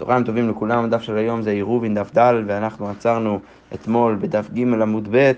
צהריים 0.00 0.24
טובים 0.24 0.48
לכולם, 0.48 0.84
הדף 0.84 1.02
של 1.02 1.16
היום 1.16 1.42
זה 1.42 1.50
עירובין 1.50 1.94
דף 1.94 2.10
ד' 2.18 2.34
ואנחנו 2.46 2.88
עצרנו 2.88 3.40
אתמול 3.74 4.16
בדף 4.20 4.50
ג' 4.54 4.58
עמוד 4.58 5.08
ב' 5.10 5.32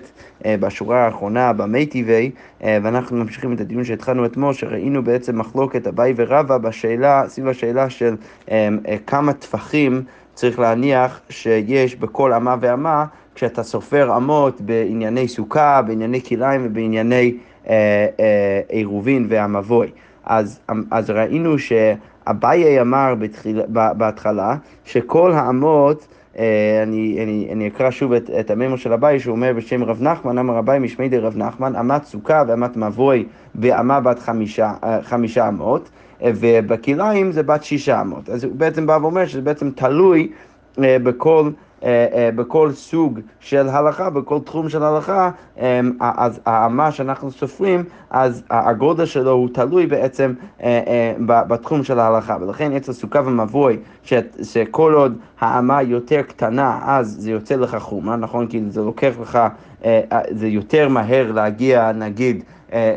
אה, 0.45 0.55
בשורה 0.59 1.05
האחרונה 1.05 1.53
במייטיבי 1.53 2.31
אה, 2.63 2.77
ואנחנו 2.83 3.17
ממשיכים 3.17 3.53
את 3.53 3.61
הדיון 3.61 3.83
שהתחלנו 3.83 4.25
אתמול 4.25 4.53
שראינו 4.53 5.03
בעצם 5.03 5.39
מחלוקת 5.39 5.87
אביי 5.87 6.13
ורבא 6.15 6.57
בשאלה, 6.57 7.23
סביב 7.27 7.47
השאלה 7.47 7.89
של 7.89 8.15
אה, 8.51 8.69
כמה 9.07 9.33
טפחים 9.33 10.03
צריך 10.33 10.59
להניח 10.59 11.21
שיש 11.29 11.95
בכל 11.95 12.33
אמה 12.33 12.55
ואמה 12.61 13.05
כשאתה 13.35 13.63
סופר 13.63 14.17
אמות 14.17 14.61
בענייני 14.61 15.27
סוכה, 15.27 15.81
בענייני 15.81 16.21
כליים 16.21 16.61
ובענייני 16.65 17.33
עירובין 18.69 19.25
והמבוי. 19.29 19.91
אז, 20.25 20.59
אז 20.91 21.09
ראינו 21.09 21.59
ש... 21.59 21.73
אביי 22.27 22.81
אמר 22.81 23.15
בתחיל, 23.19 23.61
בהתחלה 23.69 24.55
שכל 24.85 25.31
האמות, 25.31 26.07
אה, 26.37 26.79
אני, 26.83 27.19
אני, 27.23 27.49
אני 27.51 27.67
אקרא 27.67 27.91
שוב 27.91 28.13
את, 28.13 28.29
את 28.39 28.51
הממו 28.51 28.77
של 28.77 28.93
אביי, 28.93 29.19
שהוא 29.19 29.35
אומר 29.35 29.53
בשם 29.57 29.83
רב 29.83 30.01
נחמן, 30.01 30.37
אמר 30.37 30.59
אביי 30.59 30.79
משמי 30.79 31.09
די 31.09 31.17
רב 31.17 31.37
נחמן, 31.37 31.75
אמת 31.75 32.03
סוכה 32.03 32.43
ואמת 32.47 32.77
מבוי 32.77 33.25
באמה 33.55 33.99
בת 34.01 34.19
חמישה, 34.19 34.73
אה, 34.83 35.01
חמישה 35.01 35.47
אמות, 35.47 35.89
אה, 36.23 36.31
ובכליים 36.35 37.31
זה 37.31 37.43
בת 37.43 37.63
שישה 37.63 38.01
אמות. 38.01 38.29
אז 38.29 38.43
הוא 38.43 38.55
בעצם 38.55 38.87
בא 38.87 38.97
ואומר 39.01 39.25
שזה 39.25 39.41
בעצם 39.41 39.69
תלוי 39.71 40.31
בכל... 40.77 41.49
אה, 41.83 42.07
אה, 42.13 42.29
בכל 42.35 42.71
סוג 42.71 43.19
של 43.39 43.69
הלכה, 43.69 44.09
בכל 44.09 44.39
תחום 44.39 44.69
של 44.69 44.83
הלכה, 44.83 45.29
אה, 45.59 45.79
אז 45.99 46.39
האמה 46.45 46.91
שאנחנו 46.91 47.31
סופרים, 47.31 47.83
אז 48.09 48.43
הגודל 48.49 49.05
שלו 49.05 49.31
הוא 49.31 49.49
תלוי 49.53 49.87
בעצם 49.87 50.33
בתחום 51.25 51.83
של 51.83 51.99
ההלכה. 51.99 52.37
ולכן 52.41 52.71
עץ 52.71 52.89
הסוכה 52.89 53.21
ומבוי, 53.25 53.77
שכל 54.43 54.93
עוד 54.93 55.17
האמה 55.39 55.81
יותר 55.81 56.21
קטנה, 56.21 56.79
אז 56.83 57.17
זה 57.19 57.31
יוצא 57.31 57.55
לך 57.55 57.75
חומה, 57.75 58.15
נכון? 58.15 58.47
כי 58.47 58.61
זה 58.69 58.81
לוקח 58.81 59.13
לך, 59.21 59.39
זה 60.31 60.47
יותר 60.47 60.89
מהר 60.89 61.31
להגיע, 61.31 61.91
נגיד, 61.91 62.43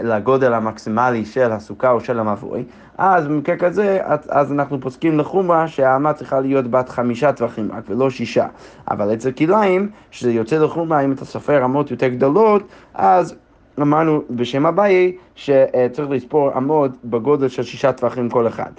לגודל 0.03 0.53
המקסימלי 0.53 1.25
של 1.25 1.53
הסוכה 1.53 1.91
או 1.91 2.01
של 2.01 2.19
המבוי. 2.19 2.65
אז 2.99 3.29
במקרה 3.29 3.57
כזה, 3.57 3.99
אז 4.29 4.53
אנחנו 4.53 4.81
פוסקים 4.81 5.19
לחומרה 5.19 5.69
שהאמה 5.69 6.13
צריכה 6.13 6.41
להיות 6.41 6.67
בת 6.67 6.89
חמישה 6.89 7.33
טווחים 7.33 7.69
רק 7.73 7.85
ולא 7.89 8.11
שישה. 8.11 8.47
אבל 8.91 9.15
אצל 9.15 9.33
כליים, 9.33 9.91
שזה 10.11 10.33
יוצא 10.33 10.59
לחומרה, 10.59 11.01
אם 11.01 11.13
אתה 11.13 11.25
סופר 11.25 11.65
אמות 11.65 11.91
יותר 11.91 12.09
גדולות, 12.09 12.63
אז 12.95 13.35
אמרנו 13.81 14.23
בשם 14.31 14.67
אביי 14.67 15.17
שצריך 15.35 16.11
לספור 16.11 16.57
אמות 16.57 16.91
בגודל 17.05 17.49
של 17.49 17.63
שישה 17.63 17.93
טווחים 17.93 18.31
כל 18.31 18.47
אחד. 18.47 18.71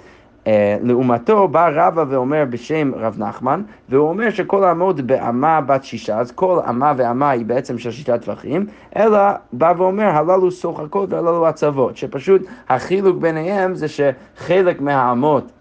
אה, 0.48 0.76
לעומתו 0.82 1.48
בא 1.48 1.68
רבא 1.72 2.04
ואומר 2.08 2.44
בשם 2.50 2.92
רב 2.94 3.18
נחמן, 3.18 3.62
והוא 3.88 4.08
אומר 4.08 4.30
שכל 4.30 4.64
האמות 4.64 5.00
באמה 5.00 5.60
בת 5.60 5.84
שישה, 5.84 6.18
אז 6.18 6.32
כל 6.32 6.58
אמה 6.68 6.92
ואמה 6.96 7.30
היא 7.30 7.46
בעצם 7.46 7.78
של 7.78 7.90
שישה 7.90 8.18
טווחים, 8.18 8.66
אלא 8.96 9.18
בא 9.52 9.72
ואומר 9.76 10.08
הללו 10.08 10.50
שוחקות 10.50 11.12
והללו 11.12 11.46
עצבות, 11.46 11.96
שפשוט 11.96 12.42
החילוק 12.68 13.16
ביניהם 13.16 13.74
זה 13.74 13.86
שחלק 13.88 14.80
מהאמות, 14.80 15.52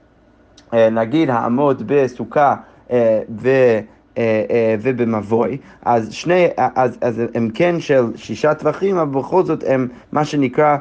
אה, 0.73 0.89
נגיד 0.89 1.29
האמות 1.29 1.81
בסוכה 1.85 2.55
אה, 2.91 3.21
ו... 3.41 3.49
ובמבוי, 4.81 5.57
אז, 5.85 6.13
שני, 6.13 6.47
אז, 6.57 6.97
אז 7.01 7.21
הם 7.35 7.49
כן 7.53 7.79
של 7.79 8.05
שישה 8.15 8.53
טווחים, 8.53 8.97
אבל 8.97 9.19
בכל 9.19 9.43
זאת 9.43 9.63
הם 9.67 9.87
מה 10.11 10.25
שנקרא 10.25 10.77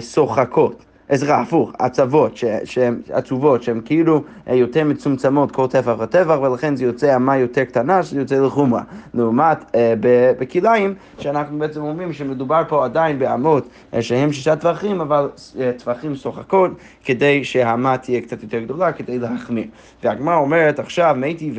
שוחקות. 0.00 0.84
סליחה, 1.16 1.40
הפוך, 1.40 1.72
עצבות, 1.78 2.36
שהן 2.64 3.00
עצובות, 3.10 3.62
שהן 3.62 3.80
כאילו 3.84 4.22
אה, 4.48 4.54
יותר 4.54 4.84
מצומצמות 4.84 5.52
כל 5.52 5.66
טפח 5.66 5.94
וטפח, 5.98 6.38
ולכן 6.42 6.76
זה 6.76 6.84
יוצא 6.84 7.16
אמה 7.16 7.36
יותר 7.36 7.64
קטנה, 7.64 8.02
שזה 8.02 8.20
יוצא 8.20 8.40
לחומרה. 8.40 8.82
לעומת 9.14 9.58
אה, 9.74 9.94
בכליים, 10.38 10.94
שאנחנו 11.18 11.58
בעצם 11.58 11.82
אומרים 11.82 12.12
שמדובר 12.12 12.62
פה 12.68 12.84
עדיין 12.84 13.18
באמות 13.18 13.68
אה, 13.94 14.02
שהן 14.02 14.32
שישה 14.32 14.56
טווחים, 14.56 15.00
אבל 15.00 15.28
טווחים 15.78 16.16
שוחקות, 16.16 16.70
כדי 17.04 17.44
שהאמה 17.44 17.98
תהיה 17.98 18.20
קצת 18.20 18.42
יותר 18.42 18.58
גדולה, 18.58 18.92
כדי 18.92 19.18
להחמיר. 19.18 19.66
והגמרא 20.02 20.36
אומרת 20.36 20.78
עכשיו, 20.78 21.16
מתי 21.18 21.52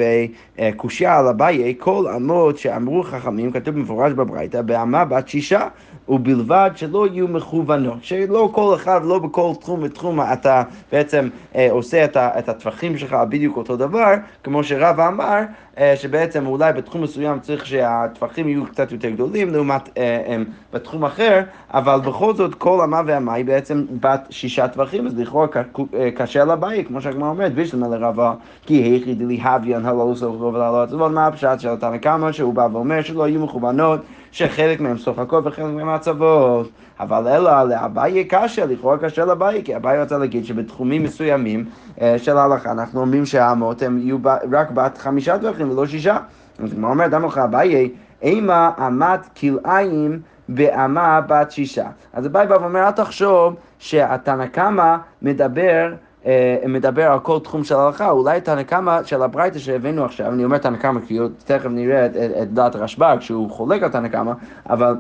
וקושייה 0.60 1.18
על 1.18 1.28
אביי, 1.28 1.76
כל 1.80 2.08
אמות 2.16 2.58
שאמרו 2.58 3.04
חכמים, 3.04 3.52
כתוב 3.52 3.76
במפורש 3.76 4.14
בברייתא, 4.14 4.62
באמה 4.62 5.06
בת 5.06 5.28
שישה, 5.28 5.68
ובלבד 6.10 6.72
שלא 6.76 7.08
יהיו 7.08 7.28
מכוונות, 7.28 8.04
שלא 8.04 8.50
כל 8.52 8.76
אחד, 8.76 9.02
לא 9.06 9.20
בכל... 9.20 9.52
תחום 9.60 9.80
ותחום 9.84 10.22
אתה 10.22 10.64
בעצם 10.92 11.30
אה, 11.56 11.68
עושה 11.72 12.06
את, 12.06 12.18
ה, 12.18 12.40
את 12.40 12.50
הטווחים 12.50 12.98
שלך 12.98 13.18
בדיוק 13.30 13.58
אותו 13.58 13.78
דבר, 13.78 14.14
כמו 14.44 14.64
שרבא 14.64 15.08
אמר, 15.08 15.40
אה, 15.78 15.96
שבעצם 15.96 16.48
אולי 16.48 16.74
בתחום 16.74 17.02
מסוים 17.02 17.40
צריך 17.40 17.66
שהטווחים 17.66 18.48
יהיו 18.48 18.66
קצת 18.66 18.92
יותר 18.92 19.10
גדולים 19.10 19.54
לעומת 19.54 19.90
אה, 19.98 20.04
אה, 20.28 20.38
בתחום 20.74 21.06
אחר, 21.06 21.42
אבל 21.74 22.00
בכל 22.00 22.34
זאת 22.34 22.56
כל 22.56 22.82
אמה 22.82 23.02
ואמה 23.06 23.34
היא 23.34 23.46
בעצם 23.46 23.86
בת 24.00 24.28
שישה 24.30 24.68
טווחים, 24.68 25.08
אז 25.08 25.20
לכאורה 25.20 25.48
אה, 25.94 26.10
קשה 26.16 26.46
לבית, 26.46 26.88
כמו 26.88 27.02
שהגמרא 27.02 27.30
אומרת, 27.30 27.52
וישלמה 27.56 27.88
לרבא, 27.88 28.34
כי 28.66 28.74
היחיד 28.74 29.22
לי 29.22 29.40
הביון 29.42 29.86
הלא 29.86 30.14
סופו 30.16 30.54
ולא 30.54 30.84
עצבות, 30.84 31.12
מה 31.12 31.28
הפשט 31.28 31.60
של 31.60 31.70
התנא 31.70 31.98
קמא, 31.98 32.32
שהוא 32.32 32.54
בא 32.54 32.68
ואומר 32.72 33.02
שלא 33.02 33.28
יהיו 33.28 33.40
מכוונות, 33.40 34.00
שחלק 34.32 34.80
מהם 34.80 34.98
סופקות 34.98 35.48
וחלק 35.48 35.66
מהם 35.66 35.90
עצבות. 35.90 36.70
אבל 37.00 37.28
אלא 37.28 37.64
לאביי 37.64 38.24
קשה, 38.24 38.66
לכאורה 38.66 38.98
קשה 38.98 39.26
לאביי, 39.26 39.64
כי 39.64 39.76
אביי 39.76 40.02
רוצה 40.02 40.18
להגיד 40.18 40.46
שבתחומים 40.46 41.04
מסוימים 41.04 41.66
אה, 42.02 42.16
של 42.18 42.38
ההלכה 42.38 42.72
אנחנו 42.72 43.02
אומרים 43.02 43.26
שהאמות 43.26 43.82
הן 43.82 44.00
יהיו 44.00 44.18
רק 44.52 44.72
בת 44.72 44.98
חמישה 44.98 45.40
טווחים 45.40 45.72
ולא 45.72 45.86
שישה. 45.86 46.18
אז 46.64 46.74
מה 46.74 46.88
אומר 46.88 47.08
דם 47.08 47.26
לך 47.26 47.38
אביי, 47.38 47.90
אימה 48.22 48.72
אמת 48.88 49.20
כלאיים 49.40 50.20
באמה 50.50 51.22
בת 51.22 51.52
שישה. 51.52 51.88
אז 52.14 52.26
אביי 52.26 52.48
בא 52.48 52.54
ואומר, 52.62 52.88
אל 52.88 52.92
תחשוב 52.92 53.56
שהתנא 53.80 54.46
קמא 54.46 54.96
מדבר 55.22 55.94
מדבר 56.68 57.12
על 57.12 57.20
כל 57.20 57.40
תחום 57.40 57.64
של 57.64 57.76
הלכה, 57.76 58.10
אולי 58.10 58.42
תנא 58.42 58.64
קמא 58.64 59.04
של 59.04 59.22
הברייתא 59.22 59.60
שהבאנו 59.60 60.06
עכשיו, 60.06 60.32
אני 60.34 60.44
אומר 60.44 60.58
תנא 60.58 60.78
קמא 60.78 61.00
כי 61.08 61.20
תכף 61.46 61.70
נראה 61.70 62.06
את, 62.06 62.12
את, 62.16 62.32
את 62.42 62.54
דעת 62.54 62.76
רשב"ג 62.76 63.18
שהוא 63.20 63.52
חולק 63.52 63.84
על 63.84 63.90
תנא 63.90 64.08
קמא, 64.08 64.34
אבל 64.70 64.96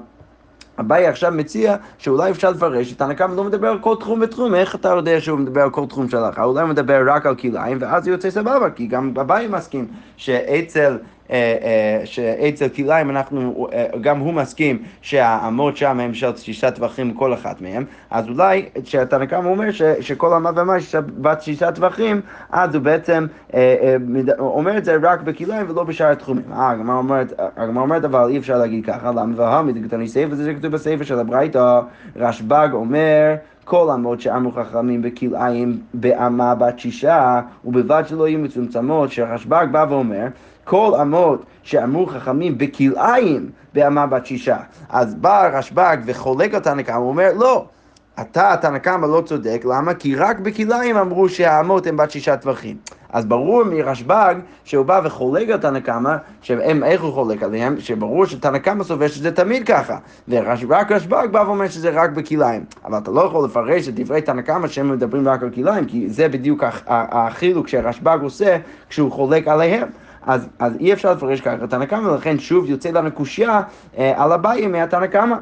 אביי 0.80 1.08
עכשיו 1.08 1.32
מציע 1.32 1.76
שאולי 1.98 2.32
אפשר 2.32 2.52
לפרש 2.52 2.90
שתנא 2.90 3.14
קמא 3.14 3.34
לא 3.36 3.44
מדבר 3.44 3.68
על 3.68 3.80
כל 3.80 3.96
תחום 4.00 4.20
ותחום, 4.22 4.56
איך 4.56 4.76
אתה 4.76 4.90
יודע 4.90 5.22
שהוא 5.22 5.40
מדבר 5.40 5.62
על 5.62 5.70
כל 5.70 5.86
תחום 5.86 6.10
של 6.10 6.18
הלכה? 6.18 6.44
אולי 6.44 6.62
הוא 6.62 6.70
מדבר 6.70 7.02
רק 7.08 7.26
על 7.26 7.36
כליים, 7.36 7.78
ואז 7.82 8.04
זה 8.04 8.12
יוצא 8.12 8.30
סבבה, 8.30 8.70
כי 8.70 8.88
גם 8.88 9.14
אביי 9.22 9.48
מסכים 9.48 9.88
שאצל... 10.18 10.98
אה, 11.32 11.56
אה, 11.62 12.06
שאצל 12.06 12.70
כליים 12.70 13.10
אנחנו, 13.10 13.68
אה, 13.74 13.86
גם 14.02 14.20
הוא 14.20 14.34
מסכים 14.34 14.84
שהאמות 15.02 15.78
שם 15.78 16.00
הם 16.00 16.14
של 16.14 16.36
שישה 16.38 16.72
טווחים 16.72 17.14
כל 17.14 17.34
אחת 17.34 17.62
מהם, 17.62 17.86
אז 18.12 18.28
אולי 18.28 18.66
כשהתנא 18.84 19.26
קמא 19.26 19.48
אומר 19.48 19.72
ש, 19.72 19.82
שכל 19.82 20.34
אמה 20.34 20.52
ואמה 20.56 20.78
יש 20.78 20.96
בת 20.96 21.42
שישה 21.42 21.72
טווחים, 21.72 22.22
אז 22.52 22.76
הוא 22.76 22.84
בעצם 22.84 23.26
אומר 24.40 24.78
את 24.78 24.86
זה 24.86 24.98
רק 25.02 25.22
בכליים 25.22 25.66
ולא 25.70 25.84
בשאר 25.84 26.12
התחומים. 26.12 26.44
הגמרא 26.52 26.96
אומרת, 26.96 27.34
אומרת 27.76 28.04
אבל 28.06 28.30
אי 28.30 28.38
אפשר 28.38 28.58
להגיד 28.58 28.86
ככה, 28.86 29.12
למה 29.12 29.34
והמי 29.36 29.74
דגתני 29.74 30.08
סייפה, 30.08 30.36
זה 30.36 30.54
כתוב 30.54 30.72
בסייפה 30.72 31.04
של 31.04 31.20
הברייתא, 31.20 31.80
רשב"ג 32.16 32.70
אומר 32.74 33.36
כל 33.70 33.90
אמות 33.94 34.22
שאמרו 34.22 34.52
חכמים 34.52 35.02
בכלאיים 35.02 35.80
באמה 35.94 36.56
בת 36.56 36.80
שישה, 36.80 37.42
ובלבד 37.66 38.04
שלא 38.08 38.28
יהיו 38.28 38.40
מצומצמות, 38.40 39.12
שרשב"ג 39.12 39.68
בא 39.72 39.86
ואומר 39.90 40.28
כל 40.70 40.92
אמות 41.02 41.44
שאמרו 41.64 42.06
חכמים 42.06 42.58
בכלאיים 42.58 43.50
באמה 43.74 44.08
בת 44.08 44.26
שישה. 44.26 44.58
אז 44.90 45.16
בא 45.16 45.50
רשב"ג 45.54 45.98
וחולק 46.06 46.54
על 46.54 46.60
תנא 46.60 46.82
קמא, 46.82 46.96
הוא 46.96 47.10
אומר 47.10 47.30
לא. 47.38 47.66
אתה, 48.22 48.56
תנא 48.62 48.78
קמא, 48.78 49.06
לא 49.06 49.22
צודק, 49.26 49.62
למה? 49.66 49.94
כי 49.94 50.16
רק 50.16 50.40
בכלאיים 50.40 50.98
אמרו 50.98 51.30
שהאמות 51.30 51.88
הן 51.88 51.98
בת 51.98 52.12
שישה 52.12 52.38
טווחים. 52.38 52.78
אז 53.10 53.26
ברור 53.26 53.64
מרשב"ג 53.64 54.36
שהוא 54.64 54.86
בא 54.86 55.02
וחולק 55.04 55.50
על 55.50 55.58
תנא 55.58 55.80
קמא, 55.80 56.16
שהם, 56.42 56.84
איך 56.84 57.02
הוא 57.02 57.14
חולק 57.14 57.44
עליהם? 57.44 57.80
שברור 57.80 58.26
שתנא 58.26 58.58
קמא 58.58 58.84
סובר 58.84 59.08
שזה 59.08 59.32
תמיד 59.32 59.68
ככה. 59.68 59.98
ורק 60.28 60.92
רשב"ג 60.92 61.28
בא 61.32 61.44
ואומר 61.46 61.68
שזה 61.68 61.90
רק 61.90 62.10
בכלאיים. 62.10 62.64
אבל 62.86 62.98
אתה 62.98 63.12
לא 63.12 63.22
יכול 63.22 63.46
לפרש 63.46 63.88
את 63.88 63.96
דברי 63.96 64.22
תנא 64.22 64.42
קמא 64.42 64.68
שהם 64.68 64.92
מדברים 64.92 65.28
רק 65.28 65.44
על 65.44 65.50
כלאיים, 65.50 65.86
כי 65.86 66.10
זה 66.10 66.28
בדיוק 66.28 66.64
החילוק 66.88 67.68
שרשב"ג 67.68 68.18
עושה 68.22 68.58
כשהוא 68.90 69.12
חולק 69.12 69.48
עליהם. 69.48 69.88
אז, 70.26 70.48
אז 70.60 70.76
אי 70.80 70.94
אפשר 70.94 71.14
לפרש 71.14 71.42
ככה 71.42 71.68
תנא 71.68 71.86
קמא, 71.86 72.08
ולכן 72.08 72.40
שוב 72.40 72.70
יוצא 72.70 72.90
לנו 72.90 73.12
קושייה 73.12 73.62
אה, 73.98 74.24
על 74.24 74.32
אביי 74.32 74.68
מהתנא 74.68 75.08
קמא. 75.08 75.36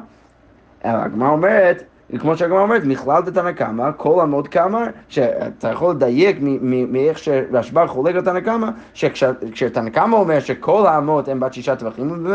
הגמרא 0.84 1.28
אומרת, 1.28 1.82
כמו 2.16 2.36
שהגמרא 2.36 2.62
אומרת, 2.62 2.84
מכלל 2.84 3.22
דתנא 3.22 3.52
קמא, 3.52 3.90
כל 3.96 4.20
עמוד 4.20 4.48
קמא, 4.48 4.84
שאתה 5.08 5.68
יכול 5.68 5.90
לדייק 5.90 6.36
מאיך 6.62 7.18
שרשב"ג 7.18 7.86
חולק 7.86 8.14
על 8.14 8.20
תנא 8.20 8.40
קמא, 8.40 8.68
שכשתנא 8.94 9.90
קמא 9.90 10.16
אומר 10.16 10.40
שכל 10.40 10.86
העמות 10.86 11.28
הן 11.28 11.40
בת 11.40 11.54
שישה 11.54 11.76
טווחים, 11.76 12.26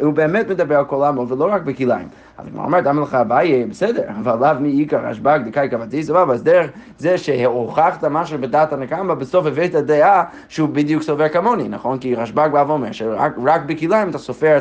הוא 0.00 0.12
באמת 0.12 0.48
מדבר 0.50 0.76
על 0.76 0.84
כל 0.84 1.04
העמות 1.04 1.32
ולא 1.32 1.48
רק 1.52 1.62
בכליים. 1.62 2.08
אז 2.38 2.46
הגמרא 2.46 2.64
אומרת, 2.64 2.86
אמר 2.86 3.02
לך 3.02 3.14
אביי, 3.14 3.64
בסדר, 3.64 4.02
אבל 4.20 4.48
לאו 4.48 4.60
מי 4.60 4.68
עיקר 4.68 5.06
רשב"ג 5.06 5.40
דקאי 5.46 5.68
כבתי, 5.70 6.02
סבבה, 6.02 6.34
אז 6.34 6.42
דרך 6.42 6.70
זה 6.98 7.18
שהוכחת 7.18 8.04
משהו 8.04 8.38
בדעת 8.38 8.72
הנקמה, 8.72 9.14
בסוף 9.14 9.46
הבאת 9.46 9.74
דעה 9.74 10.24
שהוא 10.48 10.68
בדיוק 10.68 11.02
סובר 11.02 11.28
כמוני, 11.28 11.68
נכון? 11.68 11.98
כי 11.98 12.14
רשב"ג 12.14 12.48
בא 12.52 12.64
ואומר 12.68 12.92
שרק 12.92 13.62
בכליים 13.66 14.08
אתה 14.10 14.18
סופר 14.18 14.58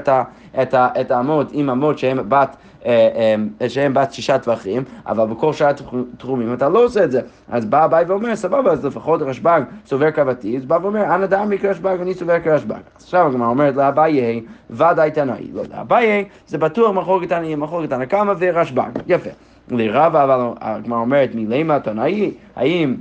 את 0.61 1.11
האמות 1.11 1.47
עם 1.51 1.69
אמות 1.69 1.97
שהן 1.97 2.17
בת... 2.29 2.55
אה, 2.85 3.35
אה, 3.61 3.69
שהם 3.69 3.93
בת 3.93 4.13
שישה 4.13 4.39
טווחים, 4.39 4.83
אבל 5.07 5.27
בכל 5.27 5.53
שאר 5.53 5.71
התחומים 6.13 6.53
אתה 6.53 6.69
לא 6.69 6.83
עושה 6.83 7.03
את 7.03 7.11
זה. 7.11 7.21
אז 7.49 7.65
בא 7.65 7.85
אביי 7.85 8.05
ואומר, 8.07 8.35
סבבה, 8.35 8.71
אז 8.71 8.85
לפחות 8.85 9.21
רשב"ג 9.21 9.61
סובר 9.85 10.09
קבתי, 10.09 10.57
אז 10.57 10.65
בא 10.65 10.79
ואומר, 10.81 11.15
אנא 11.15 11.25
דמי 11.25 11.57
כרשב"ג, 11.57 11.97
אני 12.01 12.13
סובר 12.13 12.39
כרשב"ג. 12.39 12.79
עכשיו 12.95 13.27
הגמרא 13.27 13.47
אומרת 13.47 13.75
לאביי, 13.75 14.41
ודאי 14.69 15.11
תנאי. 15.11 15.47
לא, 15.53 15.63
לאביי 15.77 16.25
זה 16.47 16.57
בטוח 16.57 16.91
מחלוקת 16.91 17.29
תנאי, 17.29 17.55
מחלוקת 17.55 17.89
תנא 17.89 18.05
קמא 18.05 18.33
ורשב"ג. 18.39 18.89
יפה. 19.07 19.29
לרבה, 19.71 20.23
אבל 20.23 20.49
הגמרא 20.61 20.99
אומרת, 20.99 21.29
מלמה 21.35 21.79
תנאי, 21.79 22.31
האם... 22.55 22.95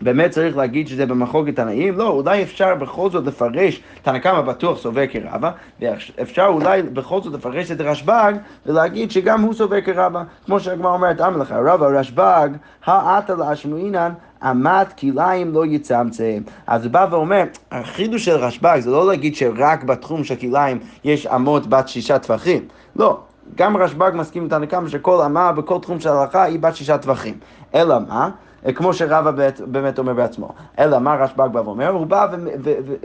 באמת 0.00 0.30
צריך 0.30 0.56
להגיד 0.56 0.88
שזה 0.88 1.06
במחלוקת 1.06 1.56
תנאים? 1.56 1.98
לא, 1.98 2.08
אולי 2.08 2.42
אפשר 2.42 2.74
בכל 2.74 3.10
זאת 3.10 3.26
לפרש, 3.26 3.82
תנא 4.02 4.18
קמא 4.18 4.40
בטוח 4.40 4.78
סובר 4.78 5.06
כרבא, 5.06 5.50
ואפשר 5.80 6.46
אולי 6.46 6.82
בכל 6.82 7.22
זאת 7.22 7.34
לפרש 7.34 7.70
את 7.70 7.80
רשב"ג 7.80 8.32
ולהגיד 8.66 9.10
שגם 9.10 9.42
הוא 9.42 9.54
סובר 9.54 9.80
כרבא, 9.80 10.22
כמו 10.46 10.60
שהגמרא 10.60 10.92
אומרת, 10.92 11.20
אמר 11.20 11.36
לך, 11.36 11.52
רבא 11.52 11.86
רשב"ג, 11.86 12.48
האטה 12.84 13.34
לאשמועינן 13.34 14.12
אמת 14.42 14.92
כליים 14.92 15.52
לא 15.52 15.66
יצמצם. 15.66 16.42
אז 16.66 16.84
הוא 16.84 16.92
בא 16.92 17.06
ואומר, 17.10 17.44
החידוש 17.72 18.24
של 18.24 18.36
רשב"ג 18.36 18.78
זה 18.80 18.90
לא 18.90 19.06
להגיד 19.06 19.34
שרק 19.34 19.84
בתחום 19.84 20.24
של 20.24 20.36
כליים 20.36 20.78
יש 21.04 21.26
אמות 21.26 21.66
בת 21.66 21.88
שישה 21.88 22.18
טווחים. 22.18 22.62
לא, 22.96 23.20
גם 23.54 23.76
רשב"ג 23.76 24.10
מסכים 24.14 24.48
תנא 24.48 24.66
קמא 24.66 24.88
שכל 24.88 25.22
אמה 25.22 25.52
בכל 25.52 25.78
תחום 25.78 26.00
של 26.00 26.08
הלכה 26.08 26.42
היא 26.42 26.58
בת 26.60 26.76
שישה 26.76 26.98
טווחים. 26.98 27.34
אלא 27.74 27.96
מה? 28.08 28.30
אה, 28.66 28.72
כמו 28.72 28.92
שרבא 28.92 29.46
באמת 29.66 29.98
אומר 29.98 30.12
בעצמו. 30.12 30.48
אלא 30.78 30.98
מה 30.98 31.14
רשב"ג 31.14 31.48
בא 31.52 31.58
ואומר? 31.58 31.88
הוא 31.88 32.06
בא 32.06 32.26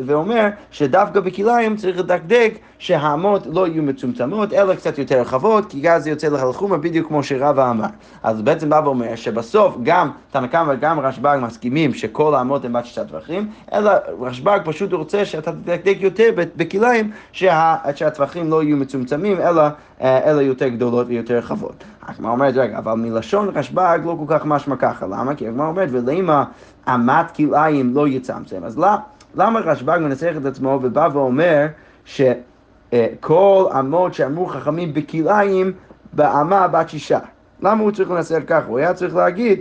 ואומר 0.06 0.48
שדווקא 0.72 1.20
בכליים 1.20 1.76
צריך 1.76 2.00
לדקדק 2.00 2.54
שהאמות 2.80 3.48
לא 3.52 3.68
יהיו 3.68 3.84
מצומצמות, 3.84 4.54
אלא 4.54 4.76
קצת 4.76 4.98
יותר 4.98 5.22
רחבות, 5.22 5.70
כי 5.70 5.90
אז 5.90 6.04
זה 6.04 6.10
יוצא 6.10 6.28
לך 6.28 6.44
לחומה 6.44 6.78
בדיוק 6.78 7.08
כמו 7.08 7.24
שרבא 7.24 7.72
אמר. 7.72 7.88
אז 8.24 8.42
בעצם 8.42 8.70
בא 8.70 8.82
ואומר 8.86 9.16
שבסוף 9.16 9.78
גם 9.84 10.12
תנא 10.32 10.48
קמא 10.48 10.74
וגם 10.74 11.00
רשב"ג 11.00 11.38
מסכימים 11.42 11.94
שכל 11.94 12.36
האמות 12.36 12.66
הן 12.66 12.74
בת 12.74 12.86
שישה 12.86 13.06
טווחים, 13.06 13.50
אלא 13.74 13.92
רשב"ג 14.22 14.60
פשוט 14.66 14.94
רוצה 14.94 15.26
שאתה 15.26 15.52
תדקדק 15.52 15.98
יותר 16.00 16.30
בכליים 16.36 17.12
שה, 17.32 17.76
שהטווחים 17.96 18.50
לא 18.50 18.64
יהיו 18.64 18.78
מצומצמים, 18.78 19.42
אלא, 19.42 19.64
אה, 20.02 20.32
אלא 20.32 20.42
יותר 20.42 20.68
גדולות 20.68 21.08
ויותר 21.10 21.38
רחבות. 21.38 21.84
הגמרא 22.08 22.32
אומרת, 22.32 22.54
רגע, 22.58 22.78
אבל 22.78 22.94
מלשון 22.94 23.50
רשב"ג 23.56 24.00
לא 24.06 24.18
כל 24.20 24.34
כך 24.38 24.46
משמע 24.46 24.76
ככה, 24.76 25.08
למה? 25.08 25.36
כי 25.36 25.48
הגמרא 25.48 25.68
אומרת, 25.68 25.90
ולמה 25.92 26.44
אמת 26.88 27.32
כלאיים 27.36 27.96
לא 27.96 28.08
יצמצם? 28.08 28.64
אז 28.64 28.80
למה 29.36 29.60
רשב"ג 29.60 29.98
מנסח 30.02 30.34
את 30.38 30.46
עצמו 30.46 30.80
ובא 30.82 31.10
ואומר 31.14 31.68
שכל 32.06 33.66
אמות 33.80 34.14
שאמרו 34.14 34.46
חכמים 34.46 34.94
בכלאיים 34.94 35.72
באמה 36.14 36.68
בת 36.68 36.90
שישה? 36.90 37.20
למה 37.62 37.84
הוא 37.84 37.92
צריך 37.92 38.12
לנסח 38.12 38.40
ככה? 38.48 38.68
הוא 38.68 38.80
היה 38.80 38.94
צריך 38.94 39.16
להגיד 39.16 39.60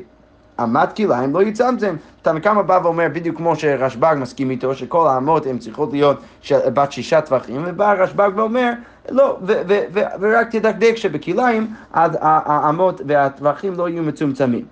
אמת 0.60 0.96
כלאיים 0.96 1.34
לא 1.34 1.42
יצמצם. 1.42 1.96
תנא 2.22 2.38
קמא 2.40 2.62
בא 2.62 2.80
ואומר 2.82 3.06
בדיוק 3.12 3.36
כמו 3.36 3.56
שרשב"ג 3.56 4.14
מסכים 4.18 4.50
איתו, 4.50 4.74
שכל 4.74 5.08
האמות 5.08 5.46
הן 5.46 5.58
צריכות 5.58 5.92
להיות 5.92 6.20
בת 6.50 6.92
שישה 6.92 7.20
טווחים, 7.20 7.62
ובא 7.66 7.92
רשב"ג 7.92 8.30
ואומר, 8.36 8.72
לא, 9.10 9.38
ורק 10.20 10.50
תדקדק 10.50 10.96
שבכליים 10.96 11.74
האמות 11.92 13.00
והטווחים 13.06 13.74
לא 13.74 13.88
יהיו 13.88 14.02
מצומצמים. 14.02 14.64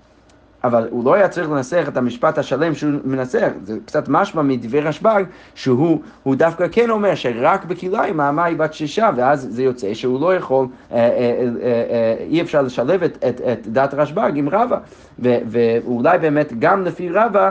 אבל 0.65 0.89
הוא 0.91 1.05
לא 1.05 1.15
היה 1.15 1.29
צריך 1.29 1.51
לנסח 1.51 1.85
את 1.89 1.97
המשפט 1.97 2.39
השלם 2.39 2.75
שהוא 2.75 2.93
מנסח, 3.05 3.49
זה 3.65 3.79
קצת 3.87 4.09
משמע 4.09 4.43
מדברי 4.43 4.81
רשב"ג, 4.81 5.23
שהוא 5.55 6.01
דווקא 6.27 6.67
כן 6.73 6.91
אומר 6.91 7.15
שרק 7.15 7.65
בכליים 7.65 8.21
האמה 8.21 8.45
היא 8.45 8.57
בת 8.57 8.75
שישה, 8.75 9.11
ואז 9.17 9.47
זה 9.51 9.63
יוצא 9.63 9.95
שהוא 9.95 10.21
לא 10.21 10.35
יכול, 10.35 10.67
אה, 10.93 10.97
אה, 10.97 11.49
אה, 11.63 12.15
אי 12.21 12.41
אפשר 12.41 12.63
לשלב 12.63 13.03
את, 13.03 13.25
את, 13.29 13.41
את 13.41 13.67
דת 13.67 13.95
רשב"ג 13.95 14.33
עם 14.35 14.49
רבא, 14.49 14.79
ואולי 15.23 16.19
באמת 16.19 16.53
גם 16.59 16.85
לפי 16.85 17.09
רבא, 17.09 17.51